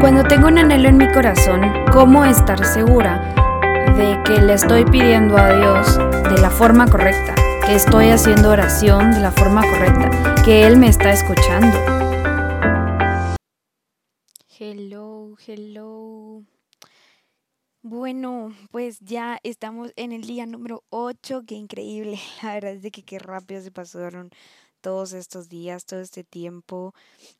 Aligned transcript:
Cuando 0.00 0.22
tengo 0.24 0.48
un 0.48 0.56
anhelo 0.56 0.88
en 0.88 0.96
mi 0.96 1.12
corazón, 1.12 1.60
¿cómo 1.92 2.24
estar 2.24 2.64
segura 2.64 3.34
de 3.98 4.18
que 4.24 4.40
le 4.40 4.54
estoy 4.54 4.86
pidiendo 4.86 5.36
a 5.36 5.54
Dios 5.54 5.98
de 6.32 6.40
la 6.40 6.48
forma 6.48 6.86
correcta? 6.86 7.34
Que 7.66 7.74
estoy 7.74 8.08
haciendo 8.08 8.48
oración 8.48 9.12
de 9.12 9.20
la 9.20 9.30
forma 9.30 9.60
correcta, 9.60 10.42
que 10.42 10.66
Él 10.66 10.78
me 10.78 10.88
está 10.88 11.12
escuchando. 11.12 11.76
Hello, 14.58 15.36
hello. 15.46 16.44
Bueno, 17.82 18.54
pues 18.70 19.00
ya 19.00 19.38
estamos 19.42 19.92
en 19.96 20.12
el 20.12 20.22
día 20.22 20.46
número 20.46 20.82
8, 20.88 21.44
qué 21.46 21.56
increíble. 21.56 22.18
La 22.42 22.54
verdad 22.54 22.72
es 22.72 22.80
de 22.80 22.90
que 22.90 23.02
qué 23.02 23.18
rápido 23.18 23.60
se 23.60 23.70
pasaron 23.70 24.30
todos 24.80 25.12
estos 25.12 25.48
días, 25.48 25.84
todo 25.84 26.00
este 26.00 26.24
tiempo. 26.24 26.94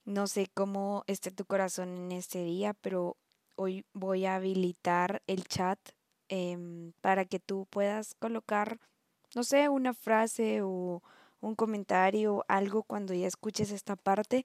No 0.04 0.26
sé 0.26 0.48
cómo 0.54 1.04
esté 1.06 1.30
tu 1.30 1.44
corazón 1.44 1.88
en 1.96 2.12
este 2.12 2.44
día, 2.44 2.74
pero 2.74 3.16
hoy 3.56 3.84
voy 3.92 4.26
a 4.26 4.36
habilitar 4.36 5.22
el 5.26 5.44
chat 5.44 5.78
em, 6.28 6.92
para 7.00 7.24
que 7.24 7.40
tú 7.40 7.66
puedas 7.70 8.14
colocar, 8.14 8.78
no 9.34 9.44
sé, 9.44 9.68
una 9.68 9.94
frase 9.94 10.62
o 10.62 11.02
un 11.40 11.54
comentario, 11.54 12.44
algo 12.48 12.82
cuando 12.82 13.14
ya 13.14 13.26
escuches 13.26 13.70
esta 13.70 13.96
parte 13.96 14.44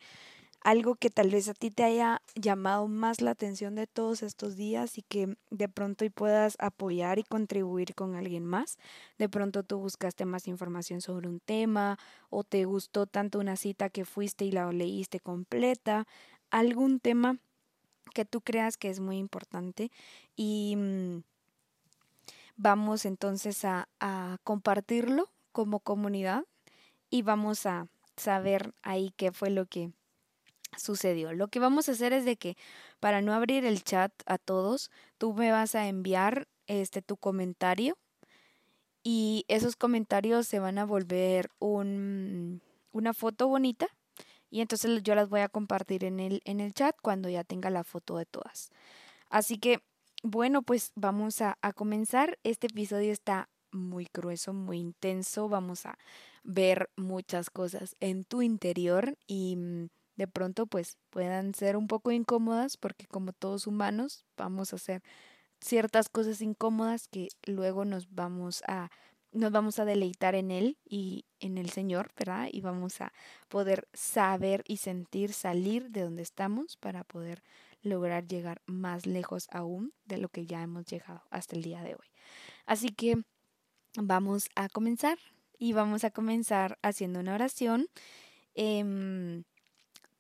algo 0.66 0.96
que 0.96 1.12
tal 1.12 1.30
vez 1.30 1.48
a 1.48 1.54
ti 1.54 1.70
te 1.70 1.84
haya 1.84 2.24
llamado 2.34 2.88
más 2.88 3.22
la 3.22 3.30
atención 3.30 3.76
de 3.76 3.86
todos 3.86 4.24
estos 4.24 4.56
días 4.56 4.98
y 4.98 5.04
que 5.04 5.38
de 5.52 5.70
pronto 5.70 6.04
puedas 6.10 6.56
apoyar 6.58 7.20
y 7.20 7.24
contribuir 7.24 7.94
con 7.94 8.16
alguien 8.16 8.46
más. 8.46 8.80
De 9.20 9.30
pronto 9.30 9.62
tú 9.62 9.78
buscaste 9.78 10.26
más 10.26 10.48
información 10.48 11.02
sobre 11.02 11.28
un 11.28 11.40
tema 11.40 12.00
o 12.32 12.44
te 12.44 12.66
gustó 12.66 13.06
tanto 13.06 13.38
una 13.38 13.58
cita 13.58 13.90
que 13.90 14.06
fuiste 14.06 14.44
y 14.44 14.52
la 14.52 14.72
leíste 14.72 15.20
completa, 15.20 16.08
algún 16.50 17.00
tema 17.00 17.38
que 18.16 18.26
tú 18.26 18.42
creas 18.42 18.76
que 18.76 18.90
es 18.90 19.00
muy 19.00 19.18
importante 19.18 19.92
y 20.36 20.76
mm, 20.78 21.22
vamos 22.58 23.06
entonces 23.06 23.66
a, 23.66 23.88
a 24.00 24.40
compartirlo 24.44 25.30
como 25.52 25.80
comunidad 25.80 26.44
y 27.12 27.22
vamos 27.22 27.68
a 27.68 27.86
saber 28.18 28.74
ahí 28.82 29.14
qué 29.16 29.32
fue 29.32 29.52
lo 29.52 29.68
que 29.68 29.92
sucedió. 30.78 31.34
Lo 31.34 31.48
que 31.48 31.60
vamos 31.60 31.88
a 31.88 31.94
hacer 31.94 32.14
es 32.14 32.26
de 32.26 32.38
que 32.38 32.58
para 33.00 33.22
no 33.22 33.34
abrir 33.34 33.66
el 33.66 33.84
chat 33.84 34.12
a 34.26 34.38
todos, 34.38 34.92
tú 35.18 35.34
me 35.34 35.52
vas 35.52 35.76
a 35.76 35.88
enviar 35.88 36.48
este 36.68 37.02
tu 37.02 37.18
comentario 37.18 37.98
y 39.04 39.46
esos 39.48 39.76
comentarios 39.76 40.48
se 40.48 40.60
van 40.60 40.78
a 40.78 40.86
volver 40.86 41.50
un, 41.60 42.62
una 42.92 43.14
foto 43.14 43.48
bonita 43.48 43.88
y 44.50 44.62
entonces 44.62 45.04
yo 45.04 45.16
las 45.16 45.30
voy 45.30 45.42
a 45.42 45.50
compartir 45.50 46.04
en 46.04 46.20
el, 46.20 46.42
en 46.46 46.60
el 46.60 46.74
chat 46.74 46.96
cuando 47.02 47.30
ya 47.30 47.44
tenga 47.44 47.70
la 47.70 47.84
foto 47.84 48.18
de 48.18 48.26
todas. 48.26 48.70
Así 49.30 49.58
que, 49.58 49.82
bueno, 50.24 50.62
pues 50.62 50.92
vamos 50.96 51.42
a, 51.42 51.58
a 51.62 51.74
comenzar. 51.74 52.40
Este 52.44 52.68
episodio 52.68 53.12
está 53.12 53.50
muy 53.72 54.08
grueso, 54.14 54.54
muy 54.54 54.80
intenso. 54.80 55.50
Vamos 55.50 55.86
a 55.86 55.98
ver 56.44 56.90
muchas 56.96 57.50
cosas 57.50 57.96
en 58.00 58.24
tu 58.24 58.42
interior 58.42 59.18
y 59.28 59.56
mm, 59.58 59.90
de 60.16 60.28
pronto 60.28 60.66
pues 60.68 60.98
puedan 61.10 61.54
ser 61.54 61.78
un 61.78 61.88
poco 61.88 62.12
incómodas 62.12 62.78
porque 62.78 63.06
como 63.06 63.34
todos 63.34 63.68
humanos 63.68 64.26
vamos 64.38 64.74
a 64.74 64.78
hacer 64.78 65.04
ciertas 65.60 66.10
cosas 66.10 66.42
incómodas 66.42 67.08
que 67.08 67.30
luego 67.46 67.86
nos 67.86 68.14
vamos 68.14 68.64
a 68.68 68.90
nos 69.32 69.52
vamos 69.52 69.80
a 69.80 69.86
deleitar 69.86 70.34
en 70.34 70.50
él 70.50 70.78
y 70.86 71.26
en 71.42 71.58
el 71.58 71.70
Señor, 71.70 72.12
¿verdad? 72.18 72.48
Y 72.50 72.62
vamos 72.62 73.02
a 73.02 73.12
poder 73.50 73.86
saber 73.94 74.64
y 74.66 74.78
sentir 74.78 75.34
salir 75.34 75.90
de 75.92 76.04
donde 76.04 76.24
estamos 76.24 76.78
para 76.78 77.04
poder 77.04 77.44
lograr 77.82 78.26
llegar 78.26 78.62
más 78.66 79.06
lejos 79.06 79.48
aún 79.52 79.94
de 80.06 80.20
lo 80.20 80.30
que 80.30 80.46
ya 80.46 80.62
hemos 80.62 80.86
llegado 80.86 81.22
hasta 81.32 81.58
el 81.58 81.64
día 81.64 81.84
de 81.84 81.96
hoy. 81.96 82.08
Así 82.66 82.90
que 82.90 83.24
vamos 83.98 84.48
a 84.56 84.70
comenzar 84.70 85.18
y 85.60 85.74
vamos 85.74 86.06
a 86.06 86.12
comenzar 86.12 86.80
haciendo 86.82 87.20
una 87.20 87.36
oración. 87.36 87.88
Eh, 88.54 89.44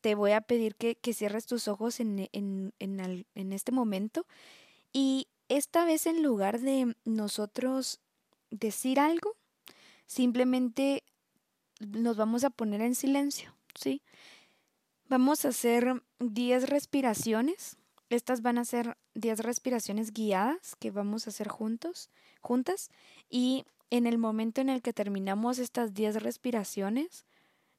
te 0.06 0.14
voy 0.14 0.34
a 0.34 0.42
pedir 0.42 0.76
que, 0.76 1.14
cierres 1.16 1.48
tus 1.48 1.68
ojos 1.68 2.00
en, 2.00 2.30
en 2.30 3.54
este 3.54 3.72
momento 3.72 4.28
y 4.94 5.30
esta 5.50 5.84
vez 5.84 6.06
en 6.06 6.22
lugar 6.22 6.60
de 6.60 6.96
nosotros 7.06 8.00
decir 8.52 9.00
algo, 9.00 9.36
simplemente 10.06 11.04
nos 11.80 12.18
vamos 12.18 12.44
a 12.44 12.52
poner 12.52 12.82
en 12.82 12.94
silencio, 12.94 13.56
¿sí? 13.74 14.04
Vamos 15.10 15.44
a 15.44 15.48
hacer 15.48 16.04
10 16.20 16.70
respiraciones. 16.70 17.78
Estas 18.12 18.44
van 18.44 18.60
a 18.60 18.66
ser 18.66 18.98
10 19.16 19.40
respiraciones 19.40 20.14
guiadas 20.14 20.76
que 20.76 20.92
vamos 20.92 21.26
a 21.26 21.32
hacer 21.32 21.48
juntos, 21.48 22.12
juntas. 22.42 22.92
Y 23.28 23.66
en 23.90 24.06
el 24.06 24.20
momento 24.20 24.62
en 24.62 24.70
el 24.70 24.84
que 24.84 24.94
terminamos 24.94 25.58
estas 25.58 25.96
10 25.96 26.22
respiraciones, 26.22 27.26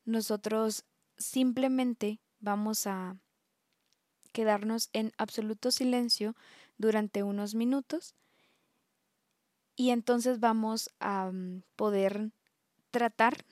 nosotros 0.04 0.84
simplemente 1.18 2.20
vamos 2.40 2.86
a 2.86 3.16
quedarnos 4.32 4.90
en 4.92 5.12
absoluto 5.18 5.70
silencio 5.70 6.34
durante 6.76 7.22
unos 7.22 7.54
minutos 7.54 8.14
y 9.76 9.90
entonces 9.90 10.40
vamos 10.40 10.90
a 11.00 11.30
mm, 11.30 11.62
poder 11.76 12.32
tratar 12.90 13.44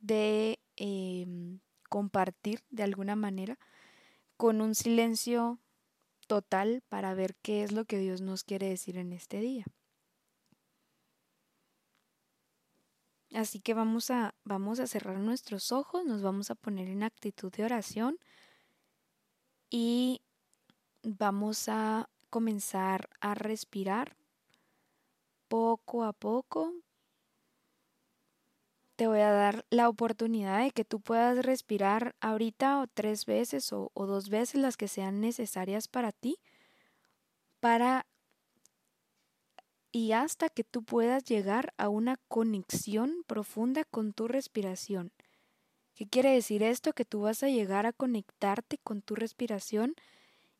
de 0.00 0.60
em, 0.76 1.60
compartir 1.88 2.62
de 2.70 2.82
alguna 2.82 3.16
manera 3.16 3.58
con 4.36 4.60
un 4.60 4.74
silencio 4.74 5.58
total 6.26 6.82
para 6.88 7.14
ver 7.14 7.36
qué 7.42 7.62
es 7.62 7.72
lo 7.72 7.84
que 7.84 7.98
Dios 7.98 8.20
nos 8.20 8.44
quiere 8.44 8.68
decir 8.68 8.98
en 8.98 9.12
este 9.12 9.40
día. 9.40 9.64
Así 13.36 13.60
que 13.60 13.74
vamos 13.74 14.10
a, 14.10 14.34
vamos 14.44 14.80
a 14.80 14.86
cerrar 14.86 15.18
nuestros 15.18 15.70
ojos, 15.70 16.06
nos 16.06 16.22
vamos 16.22 16.50
a 16.50 16.54
poner 16.54 16.88
en 16.88 17.02
actitud 17.02 17.52
de 17.52 17.64
oración 17.64 18.18
y 19.68 20.22
vamos 21.02 21.68
a 21.68 22.08
comenzar 22.30 23.10
a 23.20 23.34
respirar 23.34 24.16
poco 25.48 26.04
a 26.04 26.14
poco. 26.14 26.72
Te 28.96 29.06
voy 29.06 29.20
a 29.20 29.30
dar 29.30 29.66
la 29.68 29.90
oportunidad 29.90 30.62
de 30.62 30.70
que 30.70 30.86
tú 30.86 31.02
puedas 31.02 31.44
respirar 31.44 32.16
ahorita 32.20 32.80
o 32.80 32.86
tres 32.86 33.26
veces 33.26 33.70
o, 33.70 33.90
o 33.92 34.06
dos 34.06 34.30
veces 34.30 34.62
las 34.62 34.78
que 34.78 34.88
sean 34.88 35.20
necesarias 35.20 35.88
para 35.88 36.12
ti 36.12 36.38
para 37.60 38.06
y 39.96 40.12
hasta 40.12 40.50
que 40.50 40.62
tú 40.62 40.82
puedas 40.82 41.24
llegar 41.24 41.72
a 41.78 41.88
una 41.88 42.18
conexión 42.28 43.24
profunda 43.26 43.82
con 43.82 44.12
tu 44.12 44.28
respiración. 44.28 45.10
¿Qué 45.94 46.06
quiere 46.06 46.32
decir 46.32 46.62
esto? 46.62 46.92
Que 46.92 47.06
tú 47.06 47.22
vas 47.22 47.42
a 47.42 47.48
llegar 47.48 47.86
a 47.86 47.94
conectarte 47.94 48.76
con 48.76 49.00
tu 49.00 49.14
respiración 49.14 49.94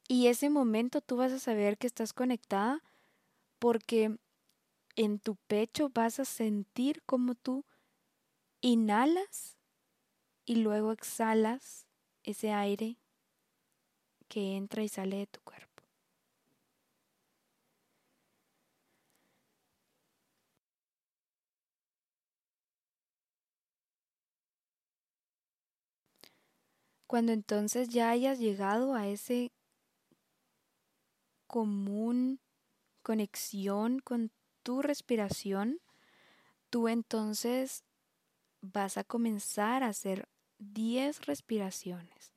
y 0.09 0.29
ese 0.29 0.49
momento 0.49 1.03
tú 1.03 1.19
vas 1.19 1.33
a 1.33 1.39
saber 1.39 1.77
que 1.77 1.87
estás 1.87 2.15
conectada 2.15 2.83
porque 3.59 4.17
en 4.95 5.19
tu 5.19 5.37
pecho 5.37 5.91
vas 5.93 6.19
a 6.19 6.25
sentir 6.25 7.03
como 7.03 7.35
tú 7.35 7.67
inhalas 8.63 9.59
y 10.47 10.55
luego 10.63 10.93
exhalas 10.93 11.87
ese 12.23 12.53
aire 12.53 12.97
que 14.29 14.57
entra 14.57 14.83
y 14.83 14.89
sale 14.89 15.19
de 15.19 15.27
tu 15.27 15.41
cuerpo. 15.43 15.66
Cuando 27.06 27.32
entonces 27.32 27.88
ya 27.88 28.11
hayas 28.11 28.38
llegado 28.38 28.94
a 28.94 29.06
ese 29.06 29.53
común 31.47 32.41
conexión 33.03 34.00
con 34.00 34.32
tu 34.62 34.82
respiración, 34.82 35.81
tú 36.70 36.88
entonces 36.88 37.85
vas 38.61 38.99
a 38.99 39.05
comenzar 39.05 39.85
a 39.85 39.88
hacer 39.88 40.29
10 40.58 41.25
respiraciones. 41.26 42.32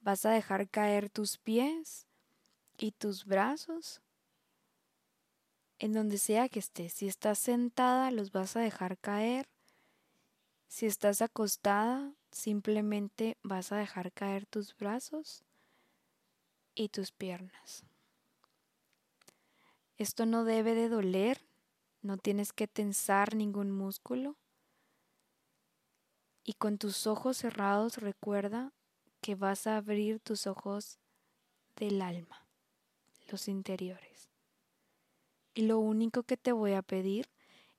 Vas 0.00 0.24
a 0.24 0.30
dejar 0.30 0.68
caer 0.70 1.10
tus 1.10 1.36
pies 1.36 2.06
y 2.78 2.92
tus 2.92 3.26
brazos 3.26 4.00
en 5.78 5.92
donde 5.92 6.16
sea 6.16 6.48
que 6.48 6.58
estés. 6.58 6.94
Si 6.94 7.06
estás 7.06 7.38
sentada, 7.38 8.10
los 8.10 8.32
vas 8.32 8.56
a 8.56 8.60
dejar 8.60 8.96
caer. 8.98 9.48
Si 10.68 10.86
estás 10.86 11.20
acostada, 11.20 12.15
Simplemente 12.30 13.38
vas 13.42 13.72
a 13.72 13.76
dejar 13.76 14.12
caer 14.12 14.46
tus 14.46 14.76
brazos 14.76 15.44
y 16.74 16.88
tus 16.88 17.12
piernas. 17.12 17.84
Esto 19.98 20.26
no 20.26 20.44
debe 20.44 20.74
de 20.74 20.88
doler, 20.88 21.40
no 22.02 22.18
tienes 22.18 22.52
que 22.52 22.68
tensar 22.68 23.34
ningún 23.34 23.70
músculo. 23.70 24.36
Y 26.44 26.52
con 26.54 26.78
tus 26.78 27.06
ojos 27.06 27.38
cerrados 27.38 27.96
recuerda 27.96 28.72
que 29.20 29.34
vas 29.34 29.66
a 29.66 29.78
abrir 29.78 30.20
tus 30.20 30.46
ojos 30.46 30.98
del 31.76 32.02
alma, 32.02 32.46
los 33.30 33.48
interiores. 33.48 34.30
Y 35.54 35.62
lo 35.62 35.78
único 35.78 36.22
que 36.22 36.36
te 36.36 36.52
voy 36.52 36.74
a 36.74 36.82
pedir 36.82 37.30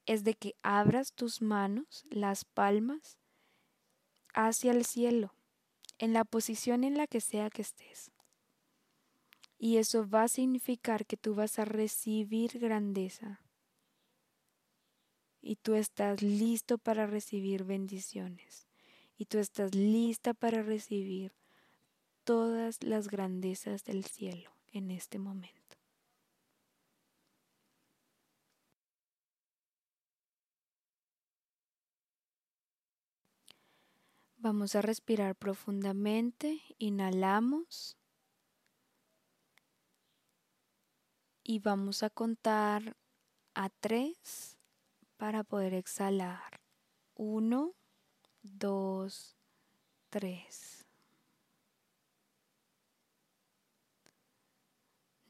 es 0.07 0.23
de 0.23 0.33
que 0.33 0.55
abras 0.63 1.13
tus 1.13 1.41
manos, 1.41 2.05
las 2.09 2.43
palmas, 2.43 3.17
hacia 4.37 4.71
el 4.71 4.85
cielo, 4.85 5.33
en 5.97 6.13
la 6.13 6.23
posición 6.23 6.83
en 6.83 6.95
la 6.95 7.07
que 7.07 7.21
sea 7.21 7.49
que 7.49 7.63
estés. 7.63 8.11
Y 9.57 9.77
eso 9.77 10.07
va 10.07 10.23
a 10.23 10.27
significar 10.27 11.07
que 11.07 11.17
tú 11.17 11.33
vas 11.33 11.57
a 11.57 11.65
recibir 11.65 12.59
grandeza. 12.59 13.41
Y 15.41 15.55
tú 15.55 15.73
estás 15.73 16.21
listo 16.21 16.77
para 16.77 17.07
recibir 17.07 17.63
bendiciones. 17.63 18.67
Y 19.17 19.25
tú 19.25 19.39
estás 19.39 19.73
lista 19.73 20.35
para 20.35 20.61
recibir 20.61 21.33
todas 22.23 22.83
las 22.83 23.07
grandezas 23.07 23.83
del 23.85 24.05
cielo 24.05 24.51
en 24.71 24.91
este 24.91 25.17
momento. 25.17 25.56
Vamos 34.39 34.75
a 34.75 34.81
respirar 34.81 35.35
profundamente, 35.35 36.61
inhalamos 36.77 37.97
y 41.43 41.57
vamos 41.57 42.03
a 42.03 42.11
contar 42.11 42.95
a 43.55 43.69
tres 43.69 44.55
para 45.17 45.43
poder 45.43 45.73
exhalar. 45.73 46.61
Uno, 47.15 47.73
dos, 48.43 49.35
tres. 50.09 50.85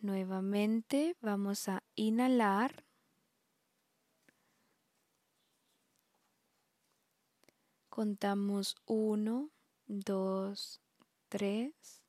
Nuevamente 0.02 1.16
vamos 1.22 1.70
a 1.70 1.82
inhalar. 1.96 2.87
Contamos 7.98 8.76
uno, 8.86 9.50
dos, 9.88 10.80
tres 11.30 12.04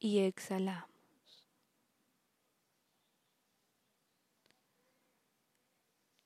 y 0.00 0.18
exhalamos. 0.18 1.46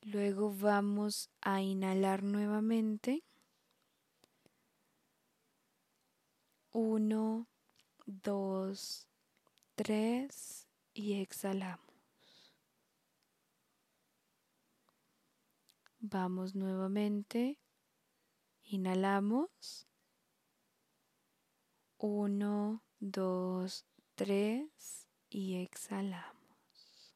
Luego 0.01 0.51
vamos 0.51 1.29
a 1.43 1.61
inhalar 1.61 2.23
nuevamente. 2.23 3.23
Uno, 6.73 7.47
dos, 8.07 9.07
tres 9.75 10.67
y 10.95 11.21
exhalamos. 11.21 11.85
Vamos 16.01 16.55
nuevamente. 16.55 17.59
Inhalamos. 18.71 19.89
Uno, 21.97 22.85
dos, 23.01 23.87
tres 24.15 25.09
y 25.31 25.63
exhalamos. 25.63 27.15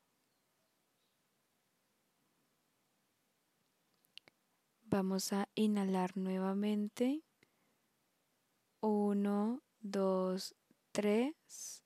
Vamos 4.84 5.34
a 5.34 5.46
inhalar 5.54 6.16
nuevamente. 6.16 7.22
Uno, 8.81 9.62
dos, 9.82 10.54
tres 10.90 11.84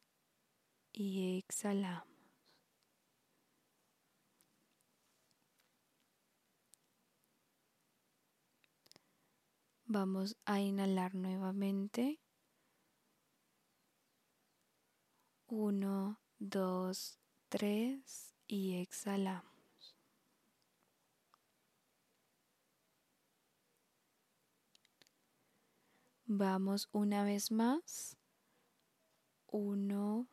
y 0.92 1.38
exhalamos. 1.38 2.15
Vamos 9.88 10.36
a 10.46 10.58
inhalar 10.58 11.14
nuevamente. 11.14 12.18
Uno, 15.46 16.18
dos, 16.40 17.20
tres 17.48 18.34
y 18.48 18.80
exhalamos. 18.80 19.96
Vamos 26.26 26.88
una 26.90 27.22
vez 27.22 27.52
más. 27.52 28.16
Uno, 29.46 30.26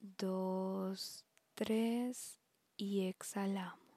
dos, 0.00 1.26
tres 1.54 2.38
y 2.78 3.06
exhalamos. 3.06 3.89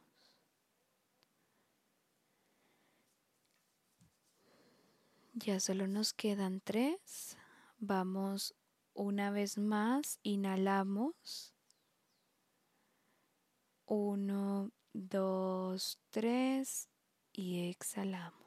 Ya 5.35 5.59
solo 5.59 5.87
nos 5.87 6.13
quedan 6.13 6.61
tres. 6.61 7.37
Vamos 7.79 8.55
una 8.93 9.31
vez 9.31 9.57
más, 9.57 10.19
inhalamos. 10.21 11.55
Uno, 13.85 14.71
dos, 14.93 15.99
tres 16.11 16.87
y 17.31 17.67
exhalamos. 17.69 18.43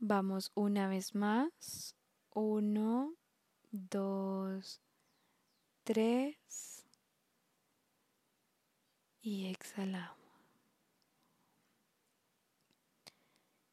Vamos 0.00 0.50
una 0.54 0.88
vez 0.88 1.14
más. 1.14 1.94
Uno, 2.34 3.14
dos, 3.70 4.80
tres. 5.84 6.77
Y 9.30 9.44
exhalamos. 9.44 10.16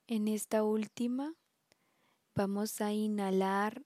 En 0.05 0.27
esta 0.27 0.63
última 0.63 1.33
vamos 2.35 2.81
a 2.81 2.91
inhalar 2.91 3.85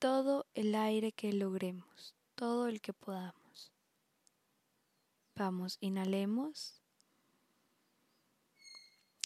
todo 0.00 0.46
el 0.54 0.74
aire 0.74 1.12
que 1.12 1.32
logremos, 1.32 2.16
todo 2.34 2.66
el 2.66 2.80
que 2.80 2.92
podamos. 2.92 3.72
Vamos, 5.36 5.78
inhalemos 5.80 6.82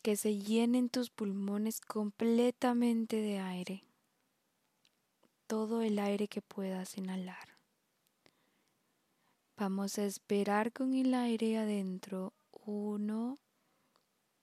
que 0.03 0.17
se 0.17 0.37
llenen 0.37 0.91
tus 0.91 1.09
pulmones 1.09 1.81
completamente 1.81 3.17
de 3.17 3.39
aire, 3.39 3.85
todo 5.47 5.81
el 5.81 5.99
aire 5.99 6.29
que 6.29 6.43
puedas 6.43 6.99
inhalar. 6.99 7.52
Vamos 9.65 9.97
a 9.97 10.05
esperar 10.05 10.73
con 10.73 10.93
el 10.93 11.15
aire 11.15 11.57
adentro. 11.57 12.35
Uno, 12.51 13.39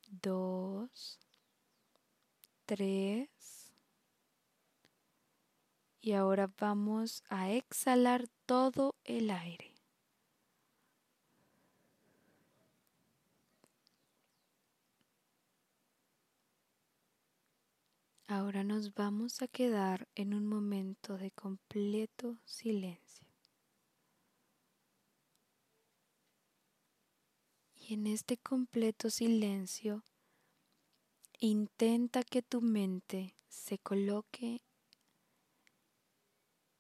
dos, 0.08 1.20
tres. 2.66 3.30
Y 6.00 6.14
ahora 6.14 6.50
vamos 6.58 7.22
a 7.28 7.52
exhalar 7.52 8.30
todo 8.46 8.96
el 9.04 9.30
aire. 9.30 9.74
Ahora 18.26 18.64
nos 18.64 18.94
vamos 18.94 19.42
a 19.42 19.50
quedar 19.50 20.08
en 20.16 20.34
un 20.34 20.48
momento 20.48 21.18
de 21.18 21.32
completo 21.32 22.38
silencio. 22.46 23.09
En 27.92 28.06
este 28.06 28.38
completo 28.38 29.10
silencio, 29.10 30.04
intenta 31.40 32.22
que 32.22 32.44
tu 32.44 32.62
mente 32.62 33.36
se 33.48 33.80
coloque 33.80 34.62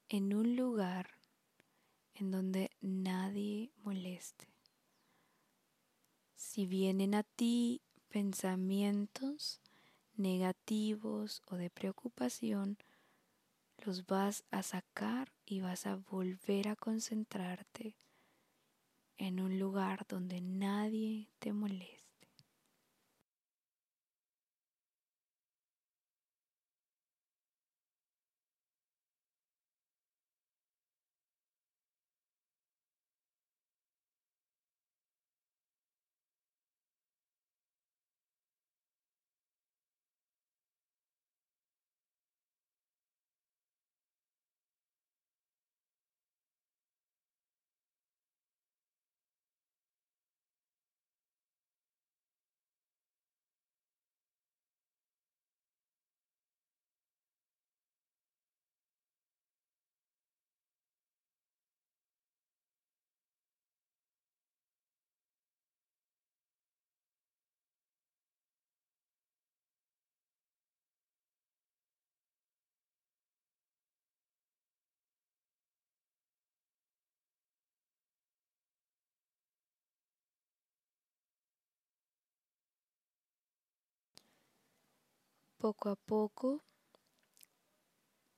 en 0.07 0.35
un 0.35 0.55
lugar 0.55 1.09
en 2.13 2.29
donde 2.29 2.69
nadie 2.79 3.71
moleste. 3.77 4.53
Si 6.35 6.67
vienen 6.67 7.15
a 7.15 7.23
ti 7.23 7.81
pensamientos, 8.09 9.61
negativos 10.15 11.41
o 11.47 11.55
de 11.55 11.71
preocupación, 11.71 12.77
los 13.83 14.05
vas 14.05 14.43
a 14.51 14.61
sacar 14.61 15.33
y 15.43 15.61
vas 15.61 15.87
a 15.87 15.95
volver 15.95 16.67
a 16.67 16.75
concentrarte 16.75 17.95
en 19.19 19.39
un 19.39 19.59
lugar 19.59 20.07
donde 20.07 20.41
nadie 20.41 21.29
te 21.39 21.53
moleste. 21.53 21.98
Poco 85.59 85.89
a 85.89 85.95
poco 85.97 86.63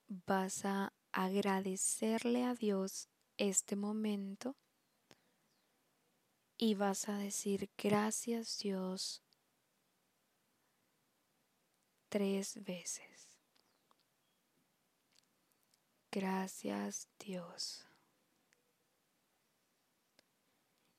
vas 0.08 0.66
a 0.66 0.92
agradecerle 1.12 2.44
a 2.44 2.56
Dios 2.56 3.08
este 3.38 3.76
momento 3.76 4.56
y 6.58 6.74
vas 6.74 7.08
a 7.10 7.18
decir 7.18 7.70
gracias 7.78 8.58
Dios 8.58 9.22
tres 12.10 12.62
veces. 12.64 13.40
Gracias 16.12 17.08
Dios. 17.20 17.86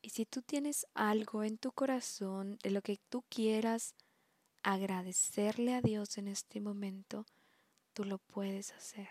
Y 0.00 0.11
si 0.11 0.25
tú 0.25 0.41
tienes 0.43 0.87
algo 0.95 1.45
en 1.45 1.59
tu 1.59 1.73
corazón 1.73 2.59
de 2.62 2.71
lo 2.71 2.81
que 2.81 2.99
tú 3.09 3.25
quieras 3.29 3.95
agradecerle 4.62 5.75
a 5.75 5.81
Dios 5.81 6.19
en 6.19 6.28
este 6.28 6.61
momento, 6.61 7.26
tú 7.92 8.04
lo 8.04 8.19
puedes 8.19 8.73
hacer. 8.73 9.09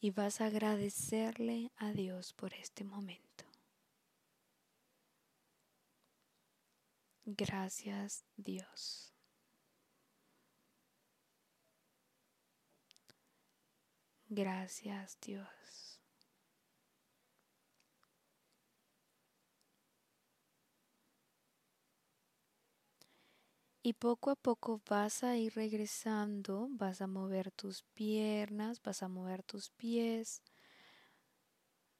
Y 0.00 0.10
vas 0.10 0.40
a 0.40 0.46
agradecerle 0.46 1.72
a 1.76 1.92
Dios 1.92 2.34
por 2.34 2.52
este 2.54 2.84
momento. 2.84 3.44
Gracias 7.26 8.24
Dios. 8.36 9.14
Gracias 14.28 15.16
Dios. 15.20 15.93
Y 23.86 23.92
poco 23.92 24.30
a 24.30 24.34
poco 24.34 24.80
vas 24.88 25.22
a 25.24 25.36
ir 25.36 25.56
regresando, 25.56 26.68
vas 26.70 27.02
a 27.02 27.06
mover 27.06 27.50
tus 27.50 27.82
piernas, 27.92 28.82
vas 28.82 29.02
a 29.02 29.08
mover 29.08 29.42
tus 29.42 29.68
pies, 29.68 30.42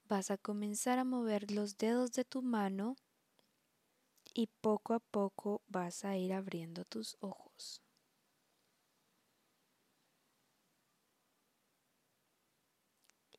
vas 0.09 0.31
a 0.31 0.39
comenzar 0.39 0.99
a 0.99 1.05
mover 1.05 1.51
los 1.51 1.77
dedos 1.77 2.13
de 2.13 2.25
tu 2.25 2.41
mano 2.41 2.97
y 4.33 4.49
poco 4.63 4.95
a 4.95 4.99
poco 4.99 5.61
vas 5.69 6.07
a 6.07 6.17
ir 6.17 6.33
abriendo 6.33 6.87
tus 6.87 7.19
ojos. 7.21 7.83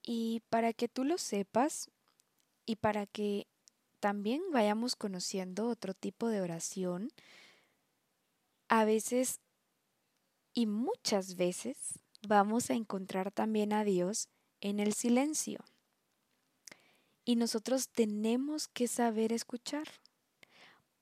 Y 0.03 0.43
para 0.51 0.71
que 0.73 0.87
tú 0.87 1.03
lo 1.03 1.17
sepas 1.17 1.89
y 2.67 2.75
para 2.75 3.07
que 3.07 3.47
también 3.99 4.43
vayamos 4.51 4.95
conociendo 4.95 5.67
otro 5.67 5.95
tipo 5.95 6.27
de 6.27 6.41
oración, 6.41 7.09
a 8.67 8.86
veces 8.86 9.39
y 10.53 10.67
muchas 10.67 11.36
veces 11.36 12.00
vamos 12.27 12.69
a 12.69 12.74
encontrar 12.75 13.31
también 13.31 13.74
a 13.74 13.84
Dios 13.84 14.29
en 14.62 14.79
el 14.79 14.93
silencio. 14.93 15.60
Y 17.25 17.36
nosotros 17.36 17.89
tenemos 17.89 18.67
que 18.67 18.88
saber 18.88 19.34
escuchar. 19.34 19.88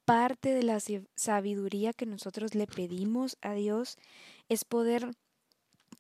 Parte 0.06 0.54
de 0.54 0.64
la 0.64 0.80
sabiduría 1.16 1.94
que 1.94 2.06
nosotros 2.06 2.56
le 2.56 2.68
pedimos 2.68 3.38
a 3.42 3.54
Dios 3.54 3.98
es 4.50 4.66
poder 4.66 5.12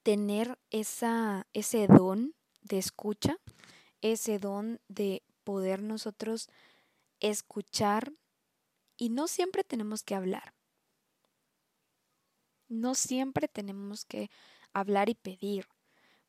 tener 0.01 0.59
esa, 0.71 1.47
ese 1.53 1.87
don 1.87 2.33
de 2.61 2.79
escucha, 2.79 3.37
ese 4.01 4.39
don 4.39 4.81
de 4.89 5.23
poder 5.43 5.81
nosotros 5.81 6.49
escuchar 7.19 8.11
y 8.97 9.09
no 9.09 9.27
siempre 9.27 9.63
tenemos 9.63 10.03
que 10.03 10.15
hablar. 10.15 10.53
No 12.73 12.95
siempre 12.95 13.47
tenemos 13.47 14.03
que 14.03 14.31
hablar 14.73 15.07
y 15.07 15.13
pedir. 15.13 15.67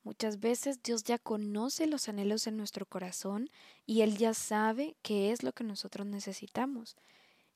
Muchas 0.03 0.41
veces 0.41 0.83
Dios 0.83 1.03
ya 1.03 1.19
conoce 1.19 1.87
los 1.87 2.11
anhelos 2.11 2.47
en 2.47 2.59
nuestro 2.59 2.85
corazón 2.85 3.49
y 3.87 4.03
Él 4.03 4.19
ya 4.19 4.35
sabe 4.35 4.95
qué 5.01 5.33
es 5.33 5.43
lo 5.43 5.53
que 5.53 5.65
nosotros 5.65 6.07
necesitamos. 6.07 6.97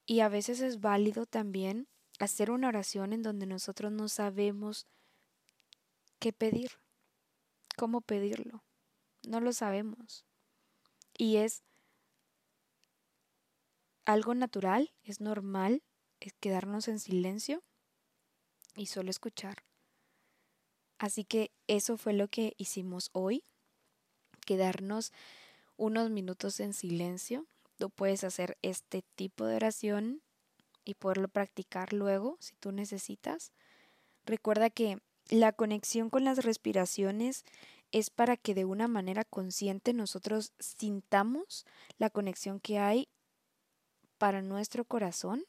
Y 0.07 0.21
a 0.21 0.31
veces 0.31 0.61
es 0.63 0.81
válido 0.81 1.27
también 1.27 1.87
hacer 2.19 2.51
una 2.51 2.69
oración 2.69 3.13
en 3.13 3.23
donde 3.23 3.45
nosotros 3.45 3.93
no 3.93 4.09
sabemos 4.09 4.87
qué 6.19 6.33
pedir, 6.33 6.71
cómo 7.77 8.01
pedirlo. 8.01 8.65
No 9.27 9.41
lo 9.41 9.53
sabemos. 9.53 10.25
Y 11.19 11.37
es 11.37 11.63
algo 14.07 14.35
natural, 14.35 14.95
es 15.03 15.21
normal, 15.21 15.83
es 16.21 16.33
quedarnos 16.41 16.89
en 16.89 16.99
silencio 16.99 17.63
y 18.79 18.87
solo 18.87 19.11
escuchar. 19.11 19.65
Así 20.99 21.25
que 21.25 21.51
eso 21.67 21.97
fue 21.97 22.13
lo 22.13 22.29
que 22.29 22.55
hicimos 22.57 23.11
hoy, 23.13 23.45
quedarnos 24.47 25.13
unos 25.77 26.11
minutos 26.11 26.61
en 26.61 26.73
silencio. 26.73 27.47
Tú 27.77 27.91
puedes 27.91 28.25
hacer 28.25 28.57
este 28.63 29.03
tipo 29.15 29.45
de 29.45 29.57
oración 29.57 30.23
y 30.85 30.95
poderlo 30.95 31.29
practicar 31.29 31.93
luego 31.93 32.37
si 32.41 32.57
tú 32.57 32.73
necesitas. 32.73 33.53
Recuerda 34.25 34.71
que 34.71 34.99
la 35.29 35.53
conexión 35.53 36.09
con 36.09 36.25
las 36.25 36.45
respiraciones 36.45 37.45
es 37.93 38.11
para 38.11 38.37
que 38.37 38.55
de 38.55 38.65
una 38.65 38.89
manera 38.89 39.25
consciente 39.25 39.93
nosotros 39.93 40.53
sintamos 40.59 41.65
la 41.99 42.11
conexión 42.11 42.61
que 42.61 42.79
hay 42.79 43.09
para 44.19 44.43
nuestro 44.43 44.85
corazón 44.85 45.45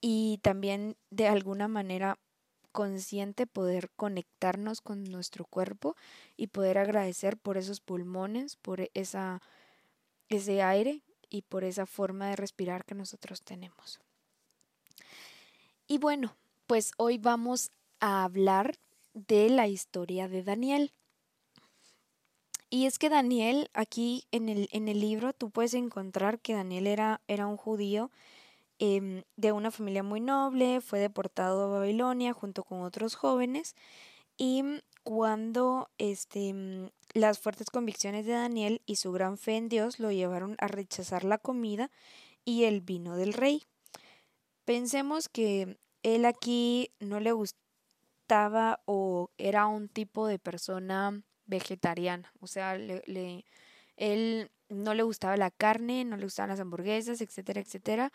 y 0.00 0.38
también 0.42 0.96
de 1.10 1.28
alguna 1.28 1.68
manera 1.68 2.18
consciente 2.72 3.46
poder 3.46 3.90
conectarnos 3.96 4.80
con 4.80 5.04
nuestro 5.04 5.44
cuerpo 5.44 5.96
y 6.36 6.48
poder 6.48 6.78
agradecer 6.78 7.36
por 7.36 7.58
esos 7.58 7.80
pulmones, 7.80 8.56
por 8.56 8.90
esa, 8.94 9.42
ese 10.28 10.62
aire 10.62 11.02
y 11.28 11.42
por 11.42 11.64
esa 11.64 11.86
forma 11.86 12.28
de 12.28 12.36
respirar 12.36 12.84
que 12.84 12.94
nosotros 12.94 13.42
tenemos. 13.42 14.00
Y 15.86 15.98
bueno, 15.98 16.36
pues 16.66 16.92
hoy 16.96 17.18
vamos 17.18 17.70
a 17.98 18.24
hablar 18.24 18.76
de 19.12 19.50
la 19.50 19.66
historia 19.66 20.28
de 20.28 20.42
Daniel. 20.42 20.92
Y 22.72 22.86
es 22.86 23.00
que 23.00 23.08
Daniel, 23.08 23.68
aquí 23.74 24.24
en 24.30 24.48
el, 24.48 24.68
en 24.70 24.86
el 24.86 25.00
libro, 25.00 25.32
tú 25.32 25.50
puedes 25.50 25.74
encontrar 25.74 26.38
que 26.38 26.54
Daniel 26.54 26.86
era, 26.86 27.20
era 27.26 27.48
un 27.48 27.56
judío 27.56 28.12
Em, 28.82 29.24
de 29.36 29.52
una 29.52 29.70
familia 29.70 30.02
muy 30.02 30.22
noble, 30.22 30.80
fue 30.80 31.00
deportado 31.00 31.64
a 31.64 31.78
Babilonia 31.80 32.32
junto 32.32 32.64
con 32.64 32.80
otros 32.80 33.14
jóvenes 33.14 33.74
y 34.38 34.64
cuando 35.04 35.90
este, 35.98 36.54
mm, 36.54 36.88
las 37.12 37.38
fuertes 37.38 37.68
convicciones 37.68 38.24
de 38.24 38.32
Daniel 38.32 38.80
y 38.86 38.96
su 38.96 39.12
gran 39.12 39.36
fe 39.36 39.58
en 39.58 39.68
Dios 39.68 39.98
lo 40.00 40.10
llevaron 40.10 40.56
a 40.60 40.66
rechazar 40.68 41.24
la 41.24 41.36
comida 41.36 41.90
y 42.46 42.64
el 42.64 42.80
vino 42.80 43.16
del 43.16 43.34
rey. 43.34 43.64
Pensemos 44.64 45.28
que 45.28 45.76
él 46.02 46.24
aquí 46.24 46.90
no 47.00 47.20
le 47.20 47.32
gustaba 47.32 48.80
o 48.86 49.30
era 49.36 49.66
un 49.66 49.88
tipo 49.90 50.26
de 50.26 50.38
persona 50.38 51.22
vegetariana, 51.44 52.32
o 52.40 52.46
sea, 52.46 52.78
le, 52.78 53.44
él 53.96 54.50
no 54.70 54.94
le 54.94 55.02
gustaba 55.02 55.36
la 55.36 55.50
carne, 55.50 56.04
no 56.06 56.16
le 56.16 56.24
gustaban 56.24 56.50
las 56.50 56.60
hamburguesas, 56.60 57.20
etcétera, 57.20 57.60
etcétera. 57.60 58.12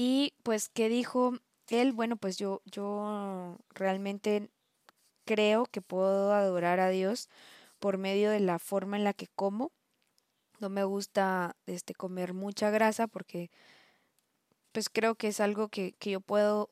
Y 0.00 0.32
pues, 0.44 0.68
¿qué 0.68 0.88
dijo 0.88 1.32
él? 1.70 1.92
Bueno, 1.92 2.16
pues 2.16 2.36
yo, 2.38 2.62
yo 2.66 3.58
realmente 3.70 4.48
creo 5.24 5.66
que 5.66 5.82
puedo 5.82 6.32
adorar 6.32 6.78
a 6.78 6.88
Dios 6.88 7.28
por 7.80 7.98
medio 7.98 8.30
de 8.30 8.38
la 8.38 8.60
forma 8.60 8.96
en 8.96 9.02
la 9.02 9.12
que 9.12 9.26
como. 9.26 9.72
No 10.60 10.68
me 10.68 10.84
gusta 10.84 11.56
este, 11.66 11.94
comer 11.94 12.32
mucha 12.32 12.70
grasa 12.70 13.08
porque 13.08 13.50
pues 14.70 14.88
creo 14.88 15.16
que 15.16 15.28
es 15.28 15.40
algo 15.40 15.68
que, 15.68 15.94
que 15.94 16.12
yo 16.12 16.20
puedo 16.20 16.68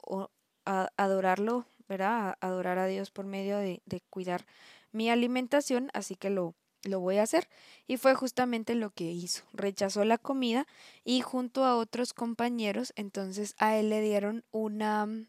adorarlo, 0.64 1.66
¿verdad? 1.88 2.37
Adorar 2.40 2.78
a 2.78 2.87
Dios 2.87 3.11
por 3.11 3.26
medio 3.26 3.59
de, 3.59 3.83
de 3.87 4.02
cuidar 4.09 4.47
mi 4.92 5.11
alimentación, 5.11 5.90
así 5.95 6.14
que 6.14 6.30
lo, 6.30 6.54
lo 6.87 7.00
voy 7.00 7.19
a 7.19 7.23
hacer. 7.23 7.49
Y 7.87 7.97
fue 7.97 8.14
justamente 8.14 8.75
lo 8.75 8.90
que 8.90 9.05
hizo. 9.05 9.45
Rechazó 9.52 10.05
la 10.05 10.19
comida 10.19 10.66
y 11.05 11.21
junto 11.21 11.64
a 11.64 11.76
otros 11.76 12.12
compañeros, 12.12 12.93
entonces 12.97 13.55
a 13.59 13.76
él 13.76 13.90
le 13.90 14.00
dieron 14.00 14.45
una 14.50 15.07
mm, 15.07 15.28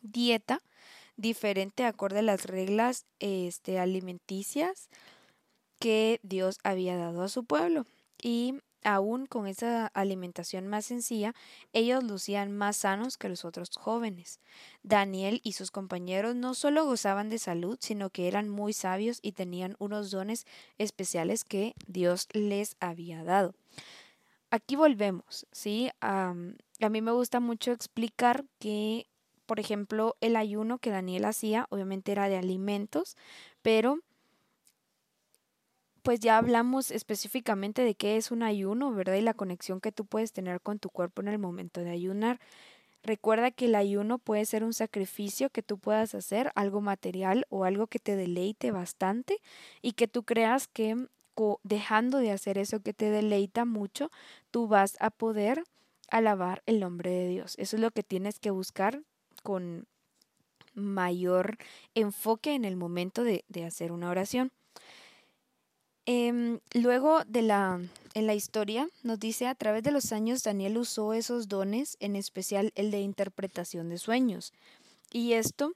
dieta 0.00 0.60
diferente 1.16 1.84
acorde 1.84 2.18
a 2.20 2.22
las 2.22 2.46
reglas 2.46 3.06
este, 3.20 3.78
alimenticias 3.78 4.88
que 5.78 6.20
Dios 6.22 6.58
había 6.64 6.96
dado 6.96 7.22
a 7.22 7.28
su 7.28 7.44
pueblo. 7.44 7.86
Y 8.22 8.60
aún 8.84 9.26
con 9.26 9.46
esa 9.46 9.88
alimentación 9.88 10.68
más 10.68 10.86
sencilla, 10.86 11.34
ellos 11.72 12.04
lucían 12.04 12.52
más 12.52 12.76
sanos 12.76 13.16
que 13.16 13.28
los 13.28 13.44
otros 13.44 13.70
jóvenes. 13.76 14.40
Daniel 14.82 15.40
y 15.42 15.52
sus 15.52 15.70
compañeros 15.70 16.36
no 16.36 16.54
solo 16.54 16.84
gozaban 16.84 17.30
de 17.30 17.38
salud, 17.38 17.78
sino 17.80 18.10
que 18.10 18.28
eran 18.28 18.48
muy 18.48 18.72
sabios 18.72 19.18
y 19.22 19.32
tenían 19.32 19.74
unos 19.78 20.10
dones 20.10 20.46
especiales 20.78 21.44
que 21.44 21.74
Dios 21.86 22.28
les 22.32 22.76
había 22.80 23.24
dado. 23.24 23.54
Aquí 24.50 24.76
volvemos, 24.76 25.46
¿sí? 25.50 25.90
A, 26.00 26.34
a 26.80 26.88
mí 26.88 27.02
me 27.02 27.10
gusta 27.12 27.40
mucho 27.40 27.72
explicar 27.72 28.44
que, 28.60 29.08
por 29.46 29.58
ejemplo, 29.58 30.16
el 30.20 30.36
ayuno 30.36 30.78
que 30.78 30.90
Daniel 30.90 31.24
hacía, 31.24 31.66
obviamente 31.70 32.12
era 32.12 32.28
de 32.28 32.36
alimentos, 32.36 33.16
pero 33.62 33.98
pues 36.04 36.20
ya 36.20 36.36
hablamos 36.36 36.90
específicamente 36.90 37.82
de 37.82 37.94
qué 37.94 38.18
es 38.18 38.30
un 38.30 38.42
ayuno, 38.42 38.92
¿verdad? 38.92 39.14
Y 39.14 39.22
la 39.22 39.32
conexión 39.32 39.80
que 39.80 39.90
tú 39.90 40.04
puedes 40.04 40.32
tener 40.32 40.60
con 40.60 40.78
tu 40.78 40.90
cuerpo 40.90 41.22
en 41.22 41.28
el 41.28 41.38
momento 41.38 41.80
de 41.80 41.90
ayunar. 41.90 42.40
Recuerda 43.02 43.50
que 43.50 43.64
el 43.64 43.74
ayuno 43.74 44.18
puede 44.18 44.44
ser 44.44 44.64
un 44.64 44.74
sacrificio 44.74 45.48
que 45.48 45.62
tú 45.62 45.78
puedas 45.78 46.14
hacer, 46.14 46.52
algo 46.56 46.82
material 46.82 47.46
o 47.48 47.64
algo 47.64 47.86
que 47.86 47.98
te 47.98 48.16
deleite 48.16 48.70
bastante 48.70 49.40
y 49.80 49.92
que 49.92 50.06
tú 50.06 50.24
creas 50.24 50.68
que 50.68 51.08
dejando 51.62 52.18
de 52.18 52.32
hacer 52.32 52.58
eso 52.58 52.80
que 52.80 52.92
te 52.92 53.08
deleita 53.08 53.64
mucho, 53.64 54.10
tú 54.50 54.68
vas 54.68 54.98
a 55.00 55.08
poder 55.08 55.64
alabar 56.10 56.62
el 56.66 56.80
nombre 56.80 57.10
de 57.10 57.28
Dios. 57.28 57.54
Eso 57.56 57.76
es 57.76 57.82
lo 57.82 57.90
que 57.92 58.02
tienes 58.02 58.38
que 58.38 58.50
buscar 58.50 59.00
con 59.42 59.86
mayor 60.74 61.56
enfoque 61.94 62.54
en 62.54 62.66
el 62.66 62.76
momento 62.76 63.24
de, 63.24 63.46
de 63.48 63.64
hacer 63.64 63.90
una 63.90 64.10
oración. 64.10 64.52
Em, 66.06 66.60
luego 66.74 67.24
de 67.24 67.42
la, 67.42 67.80
en 68.12 68.26
la 68.26 68.34
historia 68.34 68.88
nos 69.02 69.18
dice, 69.18 69.46
a 69.46 69.54
través 69.54 69.82
de 69.82 69.90
los 69.90 70.12
años 70.12 70.42
Daniel 70.42 70.76
usó 70.76 71.14
esos 71.14 71.48
dones, 71.48 71.96
en 72.00 72.14
especial 72.16 72.72
el 72.74 72.90
de 72.90 73.00
interpretación 73.00 73.88
de 73.88 73.98
sueños. 73.98 74.52
Y 75.10 75.32
esto 75.32 75.72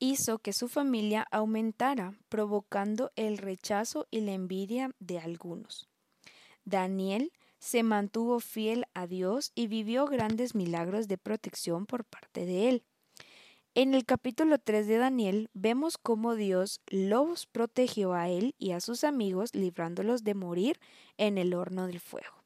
hizo 0.00 0.38
que 0.38 0.52
su 0.52 0.68
familia 0.68 1.26
aumentara, 1.30 2.14
provocando 2.28 3.12
el 3.14 3.38
rechazo 3.38 4.08
y 4.10 4.20
la 4.22 4.32
envidia 4.32 4.90
de 4.98 5.20
algunos. 5.20 5.88
Daniel 6.64 7.30
se 7.60 7.84
mantuvo 7.84 8.40
fiel 8.40 8.86
a 8.94 9.06
Dios 9.06 9.52
y 9.54 9.68
vivió 9.68 10.06
grandes 10.06 10.56
milagros 10.56 11.06
de 11.06 11.18
protección 11.18 11.86
por 11.86 12.04
parte 12.04 12.44
de 12.44 12.68
él. 12.68 12.82
En 13.74 13.94
el 13.94 14.04
capítulo 14.04 14.58
3 14.58 14.86
de 14.86 14.98
Daniel 14.98 15.48
vemos 15.54 15.96
cómo 15.96 16.34
Dios 16.34 16.82
los 16.88 17.46
protegió 17.46 18.12
a 18.12 18.28
él 18.28 18.54
y 18.58 18.72
a 18.72 18.80
sus 18.80 19.02
amigos 19.02 19.54
librándolos 19.54 20.24
de 20.24 20.34
morir 20.34 20.78
en 21.16 21.38
el 21.38 21.54
horno 21.54 21.86
del 21.86 21.98
fuego. 21.98 22.44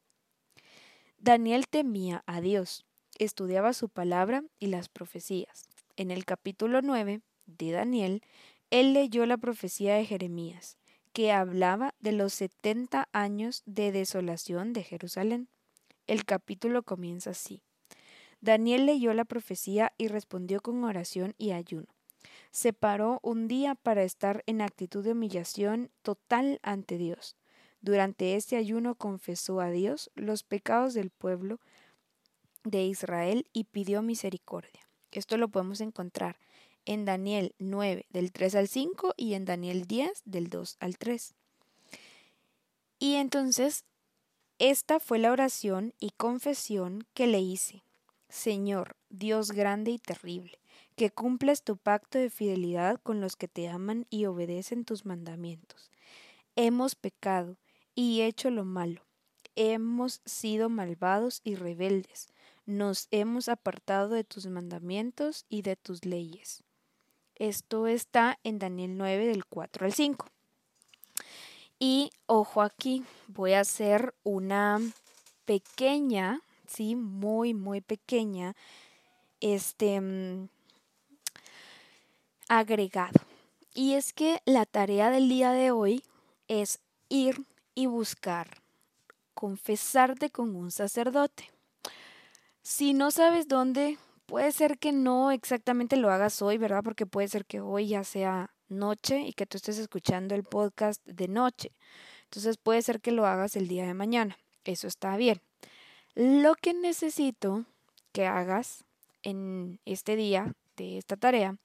Daniel 1.19 1.67
temía 1.67 2.23
a 2.27 2.41
Dios, 2.41 2.87
estudiaba 3.19 3.73
su 3.73 3.89
palabra 3.89 4.45
y 4.61 4.69
las 4.69 4.89
profecías. 4.89 5.69
En 5.97 6.13
el 6.13 6.25
capítulo 6.25 6.81
9 6.81 7.23
de 7.47 7.71
Daniel, 7.73 8.23
él 8.71 8.93
leyó 8.93 9.27
la 9.27 9.37
profecía 9.37 9.97
de 9.97 10.05
Jeremías, 10.05 10.79
que 11.13 11.33
hablaba 11.33 11.93
de 11.99 12.13
los 12.13 12.35
setenta 12.35 13.09
años 13.11 13.65
de 13.67 13.91
desolación 13.91 14.73
de 14.73 14.85
Jerusalén. 14.85 15.49
El 16.07 16.25
capítulo 16.25 16.85
comienza 16.85 17.31
así. 17.31 17.66
Daniel 18.47 18.87
leyó 18.87 19.13
la 19.13 19.25
profecía 19.25 19.93
y 19.99 20.07
respondió 20.07 20.61
con 20.61 20.85
oración 20.85 21.35
y 21.37 21.51
ayuno. 21.51 21.89
Se 22.53 22.73
paró 22.73 23.19
un 23.25 23.49
día 23.49 23.75
para 23.75 24.05
estar 24.05 24.45
en 24.47 24.61
actitud 24.61 25.03
de 25.03 25.13
humillación 25.13 25.91
total 26.03 26.61
ante 26.63 26.97
Dios. 26.97 27.35
Durante 27.81 28.37
este 28.37 28.57
ayuno 28.57 28.95
confesó 28.95 29.61
a 29.61 29.71
Dios 29.71 30.13
los 30.15 30.45
pecados 30.45 30.95
del 30.95 31.11
pueblo 31.11 31.59
de 32.63 32.85
Israel 32.85 33.49
y 33.53 33.65
pidió 33.65 34.01
misericordia. 34.01 34.89
Esto 35.11 35.39
lo 35.39 35.49
podemos 35.49 35.81
encontrar 35.81 36.39
en 36.85 37.05
Daniel 37.05 37.53
9 37.59 38.07
del 38.11 38.31
3 38.31 38.55
al 38.55 38.69
5 38.69 39.15
y 39.17 39.35
en 39.35 39.45
Daniel 39.45 39.87
10 39.87 40.23
del 40.25 40.51
2 40.51 40.77
al 40.79 40.99
3. 40.99 41.35
Y 43.01 43.15
entonces, 43.17 43.85
esta 44.61 45.01
fue 45.01 45.19
la 45.19 45.33
oración 45.33 45.95
y 45.99 46.11
confesión 46.11 47.09
que 47.13 47.27
le 47.27 47.41
hice. 47.41 47.83
Señor, 48.29 48.97
Dios 49.09 49.53
grande 49.53 49.93
y 49.93 49.99
terrible, 49.99 50.59
que 50.97 51.11
cumples 51.11 51.63
tu 51.63 51.77
pacto 51.77 52.19
de 52.19 52.31
fidelidad 52.31 53.01
con 53.03 53.21
los 53.21 53.37
que 53.37 53.49
te 53.49 53.69
aman 53.69 54.07
y 54.11 54.27
obedecen 54.27 54.85
tus 54.85 55.05
mandamientos. 55.05 55.91
Hemos 56.57 56.95
pecado 56.95 57.57
y 57.95 58.23
hecho 58.23 58.51
lo 58.51 58.65
malo. 58.65 59.03
Hemos 59.55 60.21
sido 60.25 60.69
malvados 60.69 61.41
y 61.45 61.55
rebeldes. 61.55 62.29
Nos 62.67 63.09
hemos 63.11 63.49
apartado 63.49 64.09
de 64.09 64.25
tus 64.25 64.47
mandamientos 64.47 65.47
y 65.49 65.63
de 65.63 65.77
tus 65.77 66.05
leyes. 66.05 66.63
Esto 67.37 67.87
está 67.87 68.39
en 68.45 68.59
Daniel 68.59 68.97
9 68.97 69.27
del 69.27 69.45
4 69.45 69.87
al 69.87 69.93
5. 69.93 70.27
Y 71.79 72.11
ojo 72.25 72.63
aquí, 72.63 73.05
voy 73.29 73.53
a 73.53 73.61
hacer 73.61 74.15
una 74.23 74.81
pequeña 75.45 76.41
¿sí? 76.69 76.97
Muy, 76.97 77.55
muy 77.55 77.81
pequeña, 77.81 78.55
este, 79.41 80.01
mm, 80.01 80.49
agregado. 82.49 83.21
Y 83.75 83.95
es 83.95 84.13
que 84.13 84.41
la 84.47 84.65
tarea 84.65 85.11
del 85.11 85.29
día 85.29 85.53
de 85.53 85.71
hoy 85.71 86.03
es 86.49 86.81
ir 87.09 87.45
y 87.75 87.87
buscar, 87.87 88.63
confesarte 89.35 90.31
con 90.31 90.57
un 90.57 90.71
sacerdote. 90.71 91.51
Si 92.63 92.95
no 92.95 93.11
sabes 93.11 93.49
dónde, 93.49 93.99
puede 94.27 94.51
ser 94.53 94.79
que 94.79 94.93
no 94.93 95.31
exactamente 95.31 95.97
lo 95.97 96.11
hagas 96.11 96.43
hoy, 96.43 96.59
¿verdad? 96.59 96.83
Porque 96.83 97.07
puede 97.07 97.29
ser 97.29 97.45
que 97.45 97.61
hoy 97.61 97.89
ya 97.89 98.03
sea 98.05 98.51
noche 98.69 99.21
y 99.21 99.33
que 99.33 99.47
tú 99.47 99.57
estés 99.57 99.79
escuchando 99.79 100.35
el 100.35 100.43
podcast 100.43 101.05
de 101.07 101.29
noche. 101.29 101.73
Entonces 102.25 102.57
puede 102.57 102.83
ser 102.83 103.01
que 103.01 103.13
lo 103.13 103.27
hagas 103.27 103.57
el 103.57 103.69
día 103.69 103.87
de 103.87 103.95
mañana. 103.95 104.37
Eso 104.65 104.89
está 104.89 105.17
bien. 105.17 105.41
Lo 106.17 106.55
que 106.55 106.73
necesito 106.73 107.67
que 108.13 108.25
hagas 108.25 108.85
en 109.23 109.81
este 109.85 110.17
día 110.17 110.55
de 110.79 110.97
esta 110.97 111.19
tarea 111.19 111.59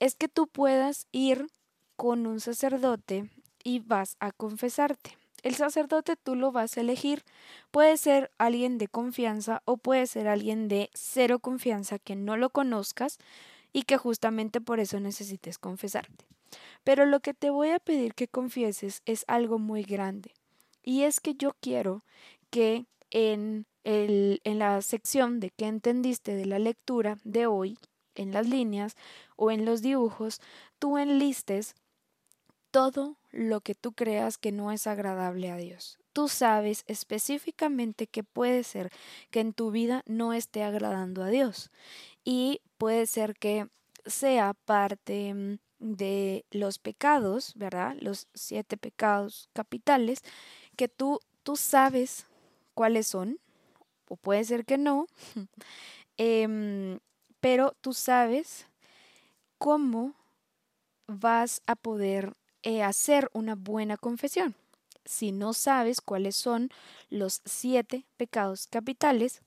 es 0.00 0.14
que 0.14 0.28
tú 0.28 0.46
puedas 0.46 1.06
ir 1.12 1.48
con 1.96 2.26
un 2.26 2.40
sacerdote 2.40 3.28
y 3.62 3.80
vas 3.80 4.16
a 4.18 4.32
confesarte. 4.32 5.18
El 5.42 5.56
sacerdote 5.56 6.16
tú 6.16 6.36
lo 6.36 6.52
vas 6.52 6.78
a 6.78 6.80
elegir. 6.80 7.22
Puede 7.70 7.98
ser 7.98 8.30
alguien 8.38 8.78
de 8.78 8.88
confianza 8.88 9.60
o 9.66 9.76
puede 9.76 10.06
ser 10.06 10.26
alguien 10.26 10.68
de 10.68 10.88
cero 10.94 11.38
confianza 11.40 11.98
que 11.98 12.16
no 12.16 12.38
lo 12.38 12.48
conozcas 12.48 13.18
y 13.74 13.82
que 13.82 13.98
justamente 13.98 14.62
por 14.62 14.80
eso 14.80 15.00
necesites 15.00 15.58
confesarte. 15.58 16.24
Pero 16.82 17.04
lo 17.04 17.20
que 17.20 17.34
te 17.34 17.50
voy 17.50 17.68
a 17.68 17.78
pedir 17.78 18.14
que 18.14 18.26
confieses 18.26 19.02
es 19.04 19.26
algo 19.28 19.58
muy 19.58 19.82
grande. 19.82 20.32
Y 20.82 21.02
es 21.02 21.20
que 21.20 21.34
yo 21.34 21.54
quiero 21.60 22.04
que 22.48 22.86
en 23.10 23.66
en 23.84 24.58
la 24.58 24.80
sección 24.82 25.40
de 25.40 25.50
qué 25.50 25.66
entendiste 25.66 26.34
de 26.34 26.46
la 26.46 26.58
lectura 26.58 27.18
de 27.24 27.46
hoy, 27.46 27.78
en 28.14 28.32
las 28.32 28.48
líneas 28.48 28.96
o 29.36 29.50
en 29.50 29.64
los 29.64 29.82
dibujos, 29.82 30.40
tú 30.78 30.98
enlistes 30.98 31.74
todo 32.70 33.16
lo 33.30 33.60
que 33.60 33.74
tú 33.74 33.92
creas 33.92 34.38
que 34.38 34.52
no 34.52 34.72
es 34.72 34.86
agradable 34.86 35.50
a 35.50 35.56
Dios. 35.56 35.98
Tú 36.12 36.28
sabes 36.28 36.84
específicamente 36.86 38.06
que 38.06 38.22
puede 38.22 38.64
ser 38.64 38.90
que 39.30 39.40
en 39.40 39.52
tu 39.52 39.70
vida 39.70 40.02
no 40.06 40.32
esté 40.32 40.62
agradando 40.62 41.22
a 41.22 41.28
Dios 41.28 41.70
y 42.24 42.60
puede 42.78 43.06
ser 43.06 43.34
que 43.34 43.68
sea 44.04 44.54
parte 44.54 45.32
mm, 45.32 45.58
de 45.78 46.44
los 46.50 46.78
pecados, 46.78 47.52
¿verdad? 47.54 47.96
Los 48.00 48.26
siete 48.34 48.76
pecados 48.76 49.48
capitales 49.52 50.20
que 50.76 50.88
tú, 50.88 51.20
tú 51.42 51.56
sabes 51.56 52.26
cuáles 52.74 53.06
son, 53.06 53.38
o 54.12 54.16
puede 54.16 54.44
ser 54.44 54.66
que 54.66 54.76
no, 54.76 55.06
em, 56.18 56.98
pero 57.40 57.74
tú 57.80 57.94
sabes 57.94 58.66
cómo 59.56 60.14
vas 61.06 61.62
a 61.66 61.76
poder 61.76 62.34
eh, 62.62 62.82
hacer 62.82 63.30
una 63.32 63.54
buena 63.54 63.96
confesión. 63.96 64.54
Si 65.06 65.32
no 65.32 65.54
sabes 65.54 66.02
cuáles 66.02 66.36
son 66.36 66.68
los 67.08 67.40
siete 67.46 68.04
pecados 68.18 68.66
capitales, 68.66 69.40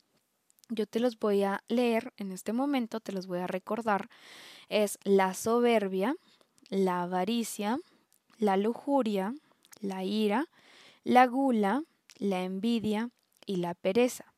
yo 0.70 0.88
te 0.88 1.00
los 1.00 1.20
voy 1.20 1.44
a 1.44 1.64
leer 1.68 2.12
en 2.18 2.32
este 2.32 2.52
momento, 2.52 3.00
te 3.00 3.12
los 3.12 3.28
voy 3.28 3.40
a 3.40 3.48
recordar. 3.48 4.10
Es 4.68 4.98
la 5.04 5.36
soberbia, 5.36 6.16
la 6.70 7.04
avaricia, 7.04 7.78
la 8.40 8.58
lujuria, 8.58 9.36
la 9.80 10.04
ira, 10.04 10.48
la 11.04 11.28
gula, 11.28 11.84
la 12.18 12.44
envidia 12.44 13.12
y 13.46 13.58
la 13.58 13.76
pereza. 13.76 14.35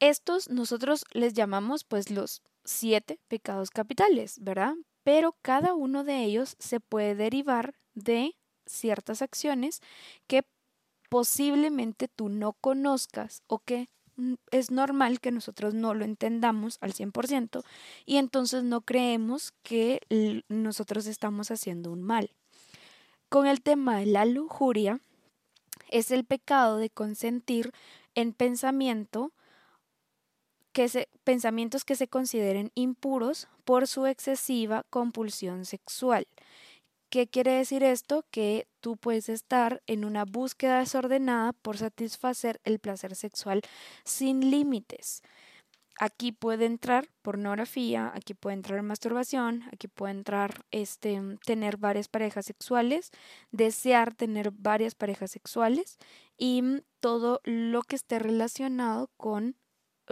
Estos 0.00 0.50
nosotros 0.50 1.04
les 1.12 1.32
llamamos 1.34 1.84
pues 1.84 2.10
los 2.10 2.42
siete 2.64 3.18
pecados 3.28 3.70
capitales, 3.70 4.38
¿verdad? 4.40 4.74
Pero 5.04 5.36
cada 5.42 5.74
uno 5.74 6.04
de 6.04 6.24
ellos 6.24 6.56
se 6.58 6.80
puede 6.80 7.14
derivar 7.14 7.74
de 7.94 8.36
ciertas 8.66 9.22
acciones 9.22 9.80
que 10.26 10.44
posiblemente 11.08 12.08
tú 12.08 12.28
no 12.28 12.52
conozcas 12.54 13.42
o 13.46 13.60
que 13.60 13.88
es 14.50 14.70
normal 14.70 15.20
que 15.20 15.30
nosotros 15.30 15.74
no 15.74 15.94
lo 15.94 16.04
entendamos 16.04 16.78
al 16.80 16.92
100% 16.92 17.62
y 18.06 18.16
entonces 18.16 18.64
no 18.64 18.80
creemos 18.80 19.52
que 19.62 20.00
nosotros 20.48 21.06
estamos 21.06 21.50
haciendo 21.50 21.92
un 21.92 22.02
mal. 22.02 22.32
Con 23.28 23.46
el 23.46 23.62
tema 23.62 23.98
de 23.98 24.06
la 24.06 24.24
lujuria, 24.24 25.00
es 25.90 26.10
el 26.10 26.24
pecado 26.24 26.78
de 26.78 26.90
consentir 26.90 27.72
en 28.14 28.32
pensamiento 28.32 29.32
que 30.76 30.90
se, 30.90 31.08
pensamientos 31.24 31.86
que 31.86 31.96
se 31.96 32.06
consideren 32.06 32.70
impuros 32.74 33.48
por 33.64 33.86
su 33.86 34.04
excesiva 34.04 34.84
compulsión 34.90 35.64
sexual. 35.64 36.28
¿Qué 37.08 37.28
quiere 37.28 37.52
decir 37.52 37.82
esto? 37.82 38.26
Que 38.30 38.68
tú 38.80 38.98
puedes 38.98 39.30
estar 39.30 39.82
en 39.86 40.04
una 40.04 40.26
búsqueda 40.26 40.80
desordenada 40.80 41.54
por 41.54 41.78
satisfacer 41.78 42.60
el 42.62 42.78
placer 42.78 43.16
sexual 43.16 43.62
sin 44.04 44.50
límites. 44.50 45.22
Aquí 45.98 46.30
puede 46.30 46.66
entrar 46.66 47.08
pornografía, 47.22 48.12
aquí 48.14 48.34
puede 48.34 48.56
entrar 48.56 48.82
masturbación, 48.82 49.62
aquí 49.72 49.88
puede 49.88 50.12
entrar 50.12 50.66
este 50.72 51.22
tener 51.46 51.78
varias 51.78 52.08
parejas 52.08 52.44
sexuales, 52.44 53.12
desear 53.50 54.14
tener 54.14 54.50
varias 54.50 54.94
parejas 54.94 55.30
sexuales 55.30 55.96
y 56.36 56.82
todo 57.00 57.40
lo 57.44 57.80
que 57.80 57.96
esté 57.96 58.18
relacionado 58.18 59.08
con 59.16 59.56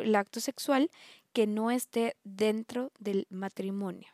el 0.03 0.15
acto 0.15 0.41
sexual 0.41 0.91
que 1.33 1.47
no 1.47 1.71
esté 1.71 2.17
dentro 2.25 2.93
del 2.99 3.27
matrimonio, 3.31 4.09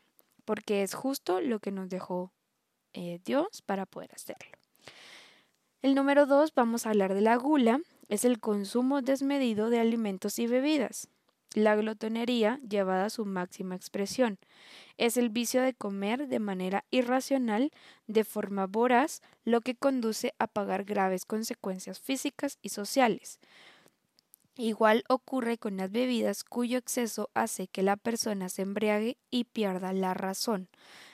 porque 0.44 0.82
es 0.82 0.94
justo 0.94 1.40
lo 1.40 1.60
que 1.60 1.70
nos 1.70 1.88
dejó 1.88 2.32
eh, 2.92 3.20
Dios 3.24 3.62
para 3.62 3.86
poder 3.86 4.10
hacerlo. 4.14 4.50
El 5.82 5.94
número 5.94 6.26
dos, 6.26 6.52
vamos 6.54 6.84
a 6.84 6.90
hablar 6.90 7.14
de 7.14 7.20
la 7.20 7.36
gula, 7.36 7.80
es 8.08 8.24
el 8.24 8.40
consumo 8.40 9.00
desmedido 9.00 9.70
de 9.70 9.80
alimentos 9.80 10.38
y 10.38 10.46
bebidas. 10.46 11.08
La 11.54 11.74
glotonería 11.74 12.60
llevada 12.68 13.06
a 13.06 13.10
su 13.10 13.24
máxima 13.24 13.74
expresión. 13.74 14.38
Es 14.98 15.16
el 15.16 15.30
vicio 15.30 15.62
de 15.62 15.74
comer 15.74 16.28
de 16.28 16.38
manera 16.38 16.84
irracional, 16.90 17.72
de 18.06 18.24
forma 18.24 18.66
voraz, 18.66 19.20
lo 19.44 19.60
que 19.60 19.74
conduce 19.74 20.32
a 20.38 20.46
pagar 20.46 20.84
graves 20.84 21.24
consecuencias 21.24 21.98
físicas 21.98 22.58
y 22.62 22.68
sociales. 22.68 23.40
Igual 24.62 25.05
ocurre 25.09 25.57
con 25.57 25.79
las 25.79 25.90
bebidas 25.90 26.44
cuyo 26.44 26.77
exceso 26.77 27.31
hace 27.33 27.66
que 27.66 27.83
la 27.83 27.96
persona 27.96 28.51
se 28.51 28.61
embriague 28.61 29.16
y 29.31 29.44
pierda 29.44 29.94
la 29.94 30.12
razón. 30.12 30.68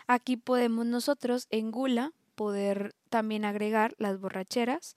Aquí 0.09 0.37
podemos 0.37 0.85
nosotros 0.85 1.47
en 1.51 1.71
gula 1.71 2.13
poder 2.35 2.97
también 3.09 3.45
agregar 3.45 3.95
las 3.99 4.19
borracheras, 4.19 4.97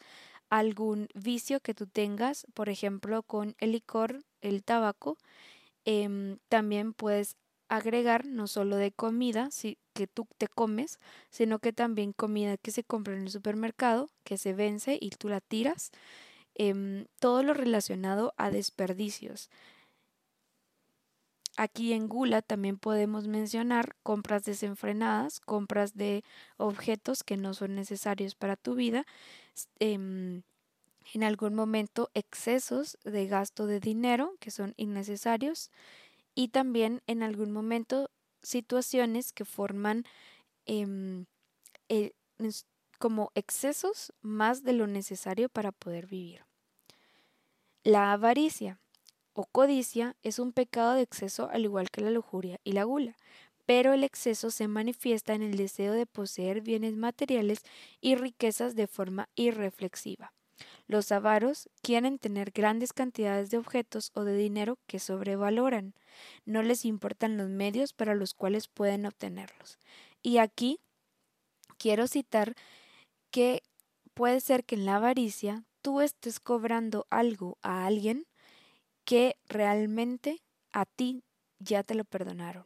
algún 0.50 1.10
vicio 1.14 1.60
que 1.60 1.76
tú 1.76 1.86
tengas, 1.86 2.48
por 2.56 2.70
ejemplo, 2.70 3.22
con 3.22 3.56
el 3.60 3.72
licor, 3.74 4.24
el 4.42 4.64
tabaco, 4.64 5.20
em, 5.86 6.40
también 6.50 6.94
puedes 6.94 7.36
agregar 7.70 8.26
no 8.26 8.48
solo 8.48 8.78
de 8.78 8.92
comida 8.92 9.52
si, 9.52 9.78
que 9.94 10.08
tú 10.08 10.28
te 10.40 10.48
comes, 10.48 10.98
sino 11.30 11.60
que 11.60 11.72
también 11.72 12.14
comida 12.14 12.58
que 12.58 12.72
se 12.72 12.84
compra 12.84 13.14
en 13.16 13.22
el 13.24 13.30
supermercado, 13.30 14.10
que 14.24 14.38
se 14.40 14.54
vence 14.54 14.98
y 15.00 15.12
tú 15.12 15.30
la 15.30 15.40
tiras, 15.40 15.92
em, 16.60 17.06
todo 17.20 17.42
lo 17.42 17.56
relacionado 17.56 18.34
a 18.38 18.52
desperdicios. 18.52 19.50
Aquí 21.58 21.94
en 21.94 22.08
Gula 22.08 22.42
también 22.42 22.78
podemos 22.78 23.28
mencionar 23.28 23.96
compras 24.04 24.44
desenfrenadas, 24.44 25.40
compras 25.40 25.96
de 25.96 26.24
objetos 26.58 27.24
que 27.24 27.38
no 27.38 27.54
son 27.54 27.76
necesarios 27.76 28.36
para 28.36 28.56
tu 28.56 28.76
vida, 28.76 29.06
em, 29.80 30.44
en 31.14 31.24
algún 31.24 31.56
momento 31.56 32.12
excesos 32.14 32.98
de 33.04 33.28
gasto 33.28 33.66
de 33.66 33.80
dinero 33.80 34.36
que 34.40 34.52
son 34.52 34.74
innecesarios 34.78 35.72
y 36.36 36.50
también 36.50 37.02
en 37.08 37.24
algún 37.24 37.52
momento 37.52 38.10
situaciones 38.44 39.32
que 39.34 39.46
forman 39.46 40.06
em, 40.66 41.26
eh, 41.90 42.14
como 43.00 43.32
excesos 43.36 44.14
más 44.22 44.64
de 44.64 44.74
lo 44.74 44.88
necesario 44.88 45.50
para 45.50 45.72
poder 45.72 46.08
vivir. 46.08 46.49
La 47.86 48.12
avaricia 48.12 48.78
o 49.32 49.46
codicia 49.46 50.18
es 50.22 50.38
un 50.38 50.52
pecado 50.52 50.96
de 50.96 51.02
exceso 51.02 51.50
al 51.50 51.64
igual 51.64 51.90
que 51.90 52.02
la 52.02 52.12
lujuria 52.12 52.60
y 52.66 52.74
la 52.74 52.84
gula, 52.84 53.16
pero 53.66 53.94
el 53.94 54.04
exceso 54.04 54.52
se 54.52 54.68
manifiesta 54.68 55.34
en 55.34 55.44
el 55.44 55.56
deseo 55.56 55.94
de 55.94 56.06
poseer 56.06 56.60
bienes 56.60 56.98
materiales 56.98 57.62
y 58.02 58.16
riquezas 58.16 58.76
de 58.76 58.88
forma 58.88 59.30
irreflexiva. 59.36 60.34
Los 60.88 61.14
avaros 61.14 61.70
quieren 61.82 62.20
tener 62.20 62.52
grandes 62.52 62.92
cantidades 62.92 63.50
de 63.50 63.58
objetos 63.60 64.12
o 64.14 64.26
de 64.26 64.36
dinero 64.36 64.78
que 64.86 65.00
sobrevaloran. 65.00 65.94
No 66.44 66.64
les 66.64 66.84
importan 66.84 67.38
los 67.38 67.48
medios 67.48 67.94
para 67.94 68.14
los 68.14 68.34
cuales 68.34 68.68
pueden 68.68 69.06
obtenerlos. 69.06 69.80
Y 70.22 70.40
aquí 70.40 70.82
quiero 71.78 72.08
citar 72.08 72.56
que 73.32 73.64
puede 74.14 74.42
ser 74.42 74.66
que 74.66 74.76
en 74.76 74.86
la 74.86 74.98
avaricia 74.98 75.64
tú 75.82 76.02
estés 76.02 76.40
cobrando 76.40 77.08
algo 77.10 77.58
a 77.62 77.86
alguien 77.86 78.26
que 79.06 79.38
realmente 79.48 80.42
a 80.72 80.86
ti 80.86 81.24
ya 81.60 81.84
te 81.84 81.96
lo 81.96 82.06
perdonaron. 82.06 82.66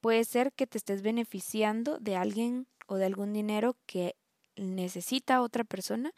Puede 0.00 0.24
ser 0.24 0.52
que 0.52 0.66
te 0.66 0.78
estés 0.78 1.02
beneficiando 1.02 1.98
de 1.98 2.16
alguien 2.16 2.66
o 2.86 2.96
de 2.96 3.06
algún 3.06 3.32
dinero 3.32 3.76
que 3.86 4.16
necesita 4.56 5.42
otra 5.42 5.64
persona 5.64 6.12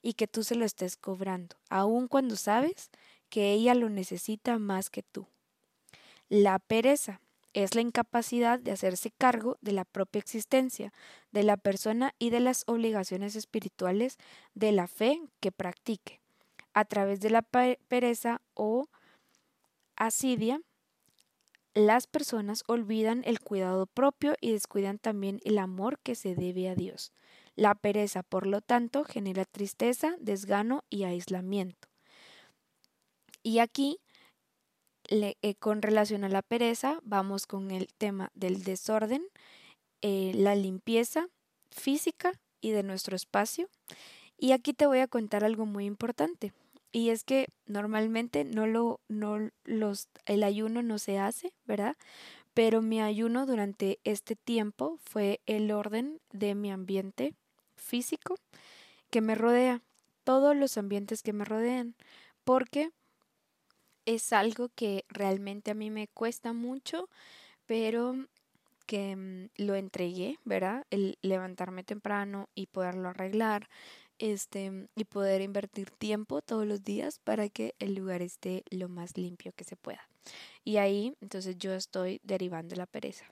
y 0.00 0.14
que 0.14 0.26
tú 0.26 0.44
se 0.44 0.54
lo 0.54 0.64
estés 0.64 0.96
cobrando, 0.96 1.56
aun 1.68 2.08
cuando 2.08 2.36
sabes 2.36 2.90
que 3.28 3.52
ella 3.52 3.74
lo 3.74 3.88
necesita 3.88 4.58
más 4.58 4.90
que 4.90 5.02
tú. 5.02 5.26
La 6.28 6.58
pereza 6.58 7.20
es 7.54 7.74
la 7.74 7.80
incapacidad 7.80 8.58
de 8.58 8.72
hacerse 8.72 9.10
cargo 9.10 9.58
de 9.60 9.72
la 9.72 9.84
propia 9.84 10.20
existencia 10.20 10.92
de 11.30 11.42
la 11.42 11.56
persona 11.56 12.14
y 12.18 12.30
de 12.30 12.40
las 12.40 12.64
obligaciones 12.66 13.36
espirituales 13.36 14.16
de 14.54 14.72
la 14.72 14.86
fe 14.86 15.20
que 15.40 15.52
practique. 15.52 16.20
A 16.74 16.84
través 16.84 17.20
de 17.20 17.30
la 17.30 17.42
pereza 17.42 18.40
o 18.54 18.88
asidia, 19.96 20.60
las 21.74 22.06
personas 22.06 22.64
olvidan 22.66 23.22
el 23.24 23.40
cuidado 23.40 23.86
propio 23.86 24.34
y 24.40 24.52
descuidan 24.52 24.98
también 24.98 25.40
el 25.44 25.58
amor 25.58 25.98
que 26.00 26.14
se 26.14 26.34
debe 26.34 26.68
a 26.68 26.74
Dios. 26.74 27.12
La 27.54 27.74
pereza, 27.74 28.22
por 28.22 28.46
lo 28.46 28.60
tanto, 28.60 29.04
genera 29.04 29.44
tristeza, 29.44 30.16
desgano 30.18 30.84
y 30.90 31.04
aislamiento. 31.04 31.88
Y 33.42 33.58
aquí, 33.58 34.00
eh, 35.12 35.54
con 35.58 35.82
relación 35.82 36.24
a 36.24 36.30
la 36.30 36.40
pereza, 36.40 36.98
vamos 37.02 37.46
con 37.46 37.70
el 37.70 37.88
tema 37.98 38.30
del 38.34 38.64
desorden, 38.64 39.22
eh, 40.00 40.32
la 40.34 40.54
limpieza 40.54 41.28
física 41.70 42.32
y 42.62 42.70
de 42.70 42.82
nuestro 42.82 43.14
espacio. 43.14 43.68
Y 44.38 44.52
aquí 44.52 44.72
te 44.72 44.86
voy 44.86 45.00
a 45.00 45.08
contar 45.08 45.44
algo 45.44 45.66
muy 45.66 45.84
importante. 45.84 46.52
Y 46.92 47.10
es 47.10 47.24
que 47.24 47.48
normalmente 47.66 48.44
no 48.44 48.66
lo, 48.66 49.00
no 49.08 49.50
los, 49.64 50.08
el 50.26 50.42
ayuno 50.42 50.82
no 50.82 50.98
se 50.98 51.18
hace, 51.18 51.52
¿verdad? 51.64 51.96
Pero 52.54 52.82
mi 52.82 53.00
ayuno 53.00 53.46
durante 53.46 53.98
este 54.04 54.34
tiempo 54.34 54.98
fue 55.02 55.40
el 55.46 55.70
orden 55.72 56.20
de 56.32 56.54
mi 56.54 56.70
ambiente 56.70 57.34
físico 57.76 58.36
que 59.10 59.20
me 59.20 59.34
rodea, 59.34 59.82
todos 60.24 60.56
los 60.56 60.78
ambientes 60.78 61.22
que 61.22 61.32
me 61.32 61.44
rodean, 61.44 61.94
porque 62.44 62.90
es 64.06 64.32
algo 64.32 64.68
que 64.74 65.04
realmente 65.08 65.70
a 65.70 65.74
mí 65.74 65.90
me 65.90 66.08
cuesta 66.08 66.52
mucho, 66.52 67.08
pero 67.66 68.26
que 68.86 69.16
mm, 69.16 69.48
lo 69.56 69.74
entregué, 69.74 70.38
¿verdad? 70.44 70.86
El 70.90 71.18
levantarme 71.22 71.84
temprano 71.84 72.48
y 72.54 72.66
poderlo 72.66 73.08
arreglar, 73.08 73.68
este, 74.18 74.88
y 74.94 75.04
poder 75.04 75.42
invertir 75.42 75.90
tiempo 75.90 76.42
todos 76.42 76.64
los 76.64 76.84
días 76.84 77.18
para 77.18 77.48
que 77.48 77.74
el 77.80 77.94
lugar 77.94 78.22
esté 78.22 78.62
lo 78.70 78.88
más 78.88 79.16
limpio 79.16 79.52
que 79.52 79.64
se 79.64 79.76
pueda. 79.76 80.08
Y 80.64 80.76
ahí, 80.76 81.16
entonces 81.20 81.58
yo 81.58 81.72
estoy 81.72 82.20
derivando 82.22 82.76
la 82.76 82.86
pereza. 82.86 83.26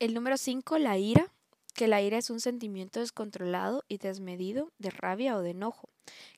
El 0.00 0.12
número 0.12 0.36
5, 0.36 0.78
la 0.78 0.98
ira, 0.98 1.32
que 1.74 1.86
la 1.86 2.02
ira 2.02 2.18
es 2.18 2.30
un 2.30 2.40
sentimiento 2.40 2.98
descontrolado 2.98 3.84
y 3.88 3.98
desmedido 3.98 4.72
de 4.78 4.90
rabia 4.90 5.36
o 5.36 5.40
de 5.40 5.50
enojo, 5.50 5.88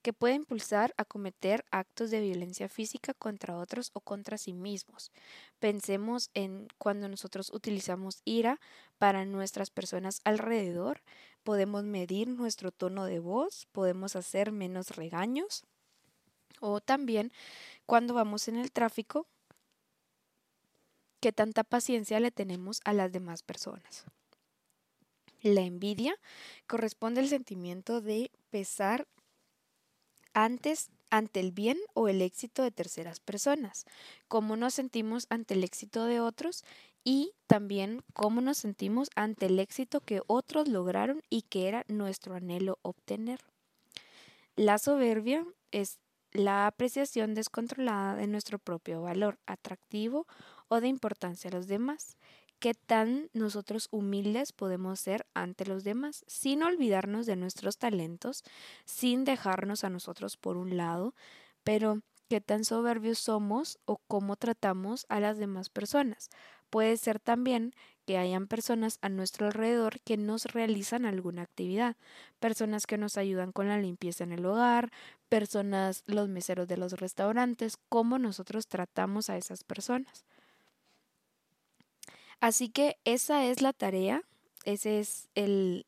que 0.03 0.13
puede 0.13 0.35
impulsar 0.35 0.95
a 0.97 1.05
cometer 1.05 1.65
actos 1.71 2.11
de 2.11 2.21
violencia 2.21 2.69
física 2.69 3.15
contra 3.15 3.57
otros 3.57 3.91
o 3.95 4.01
contra 4.01 4.39
sí 4.39 4.53
mismos. 4.53 5.13
Pensemos 5.59 6.31
en 6.35 6.69
cuando 6.79 7.09
nosotros 7.09 7.51
utilizamos 7.53 8.21
ira 8.25 8.61
para 8.99 9.25
nuestras 9.25 9.71
personas 9.71 10.21
alrededor, 10.25 11.03
podemos 11.43 11.85
medir 11.85 12.29
nuestro 12.29 12.73
tono 12.73 13.05
de 13.05 13.19
voz, 13.19 13.67
podemos 13.73 14.17
hacer 14.17 14.53
menos 14.53 14.91
regaños 14.97 15.65
o 16.61 16.81
también 16.81 17.33
cuando 17.85 18.15
vamos 18.15 18.49
en 18.49 18.57
el 18.57 18.73
tráfico, 18.73 19.27
qué 21.21 21.33
tanta 21.33 21.65
paciencia 21.65 22.21
le 22.21 22.31
tenemos 22.31 22.81
a 22.85 22.93
las 22.93 23.13
demás 23.13 23.43
personas. 23.43 24.05
La 25.43 25.61
envidia 25.61 26.19
corresponde 26.67 27.21
al 27.21 27.29
sentimiento 27.29 28.01
de 28.01 28.31
pesar 28.51 29.07
antes 30.37 30.91
ante 31.11 31.41
el 31.41 31.51
bien 31.51 31.79
o 31.95 32.09
el 32.09 32.21
éxito 32.21 32.63
de 32.63 32.71
terceras 32.71 33.21
personas, 33.21 33.87
cómo 34.29 34.57
nos 34.57 34.75
sentimos 34.75 35.27
ante 35.31 35.55
el 35.55 35.65
éxito 35.65 36.05
de 36.05 36.21
otros 36.21 36.63
y 37.05 37.33
también 37.47 38.03
cómo 38.13 38.43
nos 38.43 38.59
sentimos 38.59 39.09
ante 39.17 39.47
el 39.47 39.59
éxito 39.59 40.01
que 40.01 40.21
otros 40.27 40.69
lograron 40.69 41.23
y 41.31 41.43
que 41.43 41.69
era 41.69 41.85
nuestro 41.89 42.35
anhelo 42.35 42.79
obtener. 42.83 43.41
La 44.57 44.77
soberbia 44.77 45.47
es 45.71 46.01
la 46.33 46.67
apreciación 46.67 47.33
descontrolada 47.33 48.15
de 48.15 48.27
nuestro 48.27 48.59
propio 48.59 49.01
valor 49.01 49.39
atractivo 49.47 50.27
o 50.69 50.83
de 50.83 50.89
importancia 50.89 51.49
a 51.49 51.55
los 51.55 51.67
demás. 51.67 52.19
Qué 52.59 52.73
tan 52.75 53.29
nosotros 53.35 53.89
humildes 53.91 54.53
podemos 54.53 54.99
ser 54.99 55.27
ante 55.35 55.67
los 55.67 55.85
demás, 55.85 56.25
sin 56.27 56.63
olvidarnos 56.63 57.27
de 57.27 57.37
nuestros 57.37 57.77
talentos, 57.77 58.45
sin 58.87 59.25
dejarnos 59.25 59.85
a 59.85 59.91
nosotros 59.91 60.37
por 60.39 60.57
un 60.57 60.77
lado, 60.77 61.15
pero 61.65 62.01
qué 62.29 62.41
tan 62.41 62.65
soberbios 62.65 63.19
somos 63.19 63.79
o 63.85 63.99
cómo 64.09 64.37
tratamos 64.37 65.05
a 65.11 65.21
las 65.21 65.37
demás 65.39 65.69
personas. 65.69 66.31
Puede 66.71 66.97
ser 66.97 67.21
también 67.21 67.75
que 68.07 68.19
hayan 68.19 68.47
personas 68.47 68.99
a 69.03 69.09
nuestro 69.11 69.47
alrededor 69.47 70.01
que 70.01 70.17
nos 70.17 70.47
realizan 70.47 71.05
alguna 71.05 71.43
actividad, 71.43 71.97
personas 72.41 72.87
que 72.87 72.99
nos 72.99 73.19
ayudan 73.19 73.53
con 73.53 73.69
la 73.69 73.79
limpieza 73.79 74.25
en 74.25 74.33
el 74.33 74.47
hogar, 74.47 74.91
personas, 75.29 76.05
los 76.07 76.29
meseros 76.29 76.69
de 76.69 76.77
los 76.79 76.93
restaurantes, 76.95 77.77
cómo 77.89 78.19
nosotros 78.19 78.67
tratamos 78.67 79.29
a 79.29 79.37
esas 79.37 79.63
personas. 79.63 80.25
Así 82.41 82.69
que 82.69 82.99
esa 83.05 83.45
es 83.45 83.63
la 83.63 83.73
tarea, 83.73 84.23
ese 84.65 85.01
es 85.01 85.29
el 85.35 85.87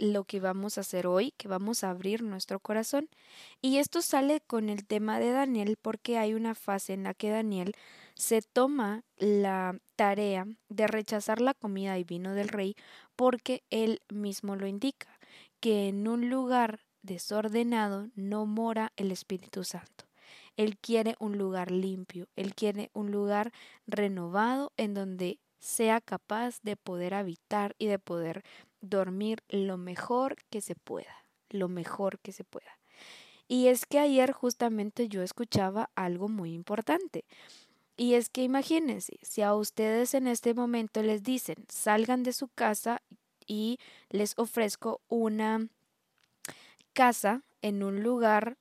lo 0.00 0.24
que 0.24 0.40
vamos 0.40 0.78
a 0.78 0.80
hacer 0.80 1.06
hoy, 1.06 1.32
que 1.36 1.46
vamos 1.46 1.84
a 1.84 1.90
abrir 1.90 2.22
nuestro 2.22 2.58
corazón. 2.58 3.08
Y 3.60 3.78
esto 3.78 4.02
sale 4.02 4.40
con 4.40 4.68
el 4.68 4.86
tema 4.86 5.20
de 5.20 5.30
Daniel 5.30 5.76
porque 5.80 6.18
hay 6.18 6.34
una 6.34 6.54
fase 6.54 6.94
en 6.94 7.04
la 7.04 7.14
que 7.14 7.30
Daniel 7.30 7.74
se 8.14 8.42
toma 8.42 9.04
la 9.18 9.78
tarea 9.96 10.46
de 10.68 10.86
rechazar 10.86 11.40
la 11.40 11.54
comida 11.54 11.98
y 11.98 12.04
vino 12.04 12.34
del 12.34 12.48
rey 12.48 12.74
porque 13.14 13.62
él 13.70 14.00
mismo 14.08 14.56
lo 14.56 14.66
indica, 14.66 15.18
que 15.60 15.88
en 15.88 16.08
un 16.08 16.30
lugar 16.30 16.80
desordenado 17.02 18.08
no 18.14 18.46
mora 18.46 18.92
el 18.96 19.12
Espíritu 19.12 19.64
Santo. 19.64 20.06
Él 20.56 20.78
quiere 20.78 21.16
un 21.18 21.38
lugar 21.38 21.70
limpio, 21.70 22.28
él 22.36 22.54
quiere 22.54 22.90
un 22.92 23.10
lugar 23.10 23.52
renovado 23.86 24.72
en 24.76 24.94
donde 24.94 25.38
sea 25.60 26.00
capaz 26.00 26.60
de 26.62 26.76
poder 26.76 27.14
habitar 27.14 27.76
y 27.78 27.86
de 27.86 27.98
poder 27.98 28.42
dormir 28.80 29.42
lo 29.48 29.76
mejor 29.76 30.36
que 30.50 30.60
se 30.60 30.74
pueda, 30.74 31.24
lo 31.50 31.68
mejor 31.68 32.18
que 32.18 32.32
se 32.32 32.44
pueda. 32.44 32.78
Y 33.46 33.68
es 33.68 33.86
que 33.86 33.98
ayer 33.98 34.32
justamente 34.32 35.08
yo 35.08 35.22
escuchaba 35.22 35.90
algo 35.94 36.28
muy 36.28 36.54
importante. 36.54 37.24
Y 37.96 38.14
es 38.14 38.30
que 38.30 38.42
imagínense, 38.42 39.18
si 39.22 39.42
a 39.42 39.54
ustedes 39.54 40.14
en 40.14 40.26
este 40.26 40.54
momento 40.54 41.02
les 41.02 41.22
dicen, 41.22 41.56
salgan 41.68 42.22
de 42.22 42.32
su 42.32 42.48
casa 42.48 43.02
y 43.46 43.78
les 44.08 44.38
ofrezco 44.38 45.00
una 45.08 45.68
casa 46.92 47.42
en 47.60 47.82
un 47.82 48.02
lugar 48.02 48.56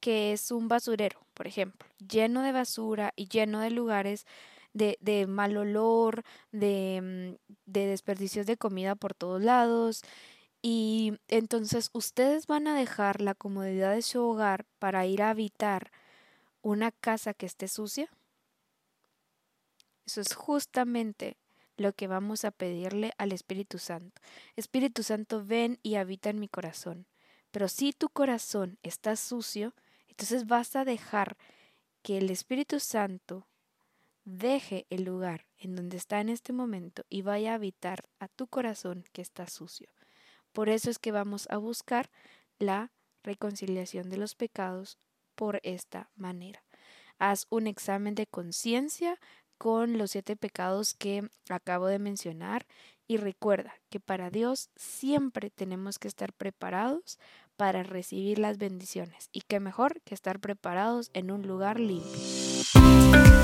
que 0.00 0.32
es 0.32 0.50
un 0.50 0.66
basurero, 0.66 1.20
por 1.34 1.46
ejemplo, 1.46 1.86
lleno 1.98 2.42
de 2.42 2.52
basura 2.52 3.12
y 3.16 3.28
lleno 3.28 3.60
de 3.60 3.70
lugares 3.70 4.26
de, 4.72 4.98
de 5.00 5.26
mal 5.26 5.56
olor, 5.56 6.22
de, 6.52 7.36
mm, 7.36 7.52
de 7.66 7.86
desperdicios 7.86 8.46
de 8.46 8.56
comida 8.56 8.94
por 8.94 9.14
todos 9.14 9.42
lados. 9.42 10.02
Y 10.62 11.14
entonces 11.28 11.90
ustedes 11.92 12.46
van 12.46 12.66
a 12.66 12.76
dejar 12.76 13.20
la 13.20 13.34
comodidad 13.34 13.94
de 13.94 14.02
su 14.02 14.22
hogar 14.22 14.66
para 14.78 15.06
ir 15.06 15.22
a 15.22 15.30
habitar 15.30 15.90
una 16.62 16.92
casa 16.92 17.34
que 17.34 17.46
esté 17.46 17.68
sucia. 17.68 18.10
Eso 20.06 20.20
es 20.20 20.34
justamente 20.34 21.36
lo 21.76 21.92
que 21.94 22.08
vamos 22.08 22.44
a 22.44 22.50
pedirle 22.50 23.12
al 23.16 23.32
Espíritu 23.32 23.78
Santo. 23.78 24.20
Espíritu 24.56 25.02
Santo, 25.02 25.44
ven 25.44 25.78
y 25.82 25.94
habita 25.94 26.28
en 26.28 26.38
mi 26.38 26.48
corazón. 26.48 27.06
Pero 27.50 27.68
si 27.68 27.92
tu 27.92 28.10
corazón 28.10 28.78
está 28.82 29.16
sucio, 29.16 29.74
entonces 30.08 30.46
vas 30.46 30.76
a 30.76 30.84
dejar 30.84 31.38
que 32.02 32.18
el 32.18 32.30
Espíritu 32.30 32.80
Santo 32.80 33.46
deje 34.24 34.86
el 34.90 35.04
lugar 35.04 35.46
en 35.58 35.76
donde 35.76 35.96
está 35.96 36.20
en 36.20 36.28
este 36.28 36.52
momento 36.52 37.04
y 37.08 37.22
vaya 37.22 37.52
a 37.52 37.54
habitar 37.54 38.08
a 38.18 38.28
tu 38.28 38.46
corazón 38.46 39.04
que 39.12 39.22
está 39.22 39.46
sucio. 39.46 39.88
Por 40.52 40.68
eso 40.68 40.90
es 40.90 40.98
que 40.98 41.12
vamos 41.12 41.46
a 41.50 41.56
buscar 41.56 42.10
la 42.58 42.92
reconciliación 43.22 44.10
de 44.10 44.16
los 44.16 44.34
pecados 44.34 44.98
por 45.34 45.60
esta 45.62 46.10
manera. 46.16 46.64
Haz 47.18 47.46
un 47.50 47.66
examen 47.66 48.14
de 48.14 48.26
conciencia 48.26 49.18
con 49.58 49.98
los 49.98 50.12
siete 50.12 50.36
pecados 50.36 50.94
que 50.94 51.28
acabo 51.50 51.86
de 51.86 51.98
mencionar 51.98 52.66
y 53.06 53.18
recuerda 53.18 53.74
que 53.90 54.00
para 54.00 54.30
Dios 54.30 54.70
siempre 54.76 55.50
tenemos 55.50 55.98
que 55.98 56.08
estar 56.08 56.32
preparados 56.32 57.18
para 57.56 57.82
recibir 57.82 58.38
las 58.38 58.56
bendiciones 58.56 59.28
y 59.32 59.42
que 59.42 59.60
mejor 59.60 60.00
que 60.02 60.14
estar 60.14 60.40
preparados 60.40 61.10
en 61.12 61.30
un 61.30 61.46
lugar 61.46 61.78
limpio. 61.78 63.39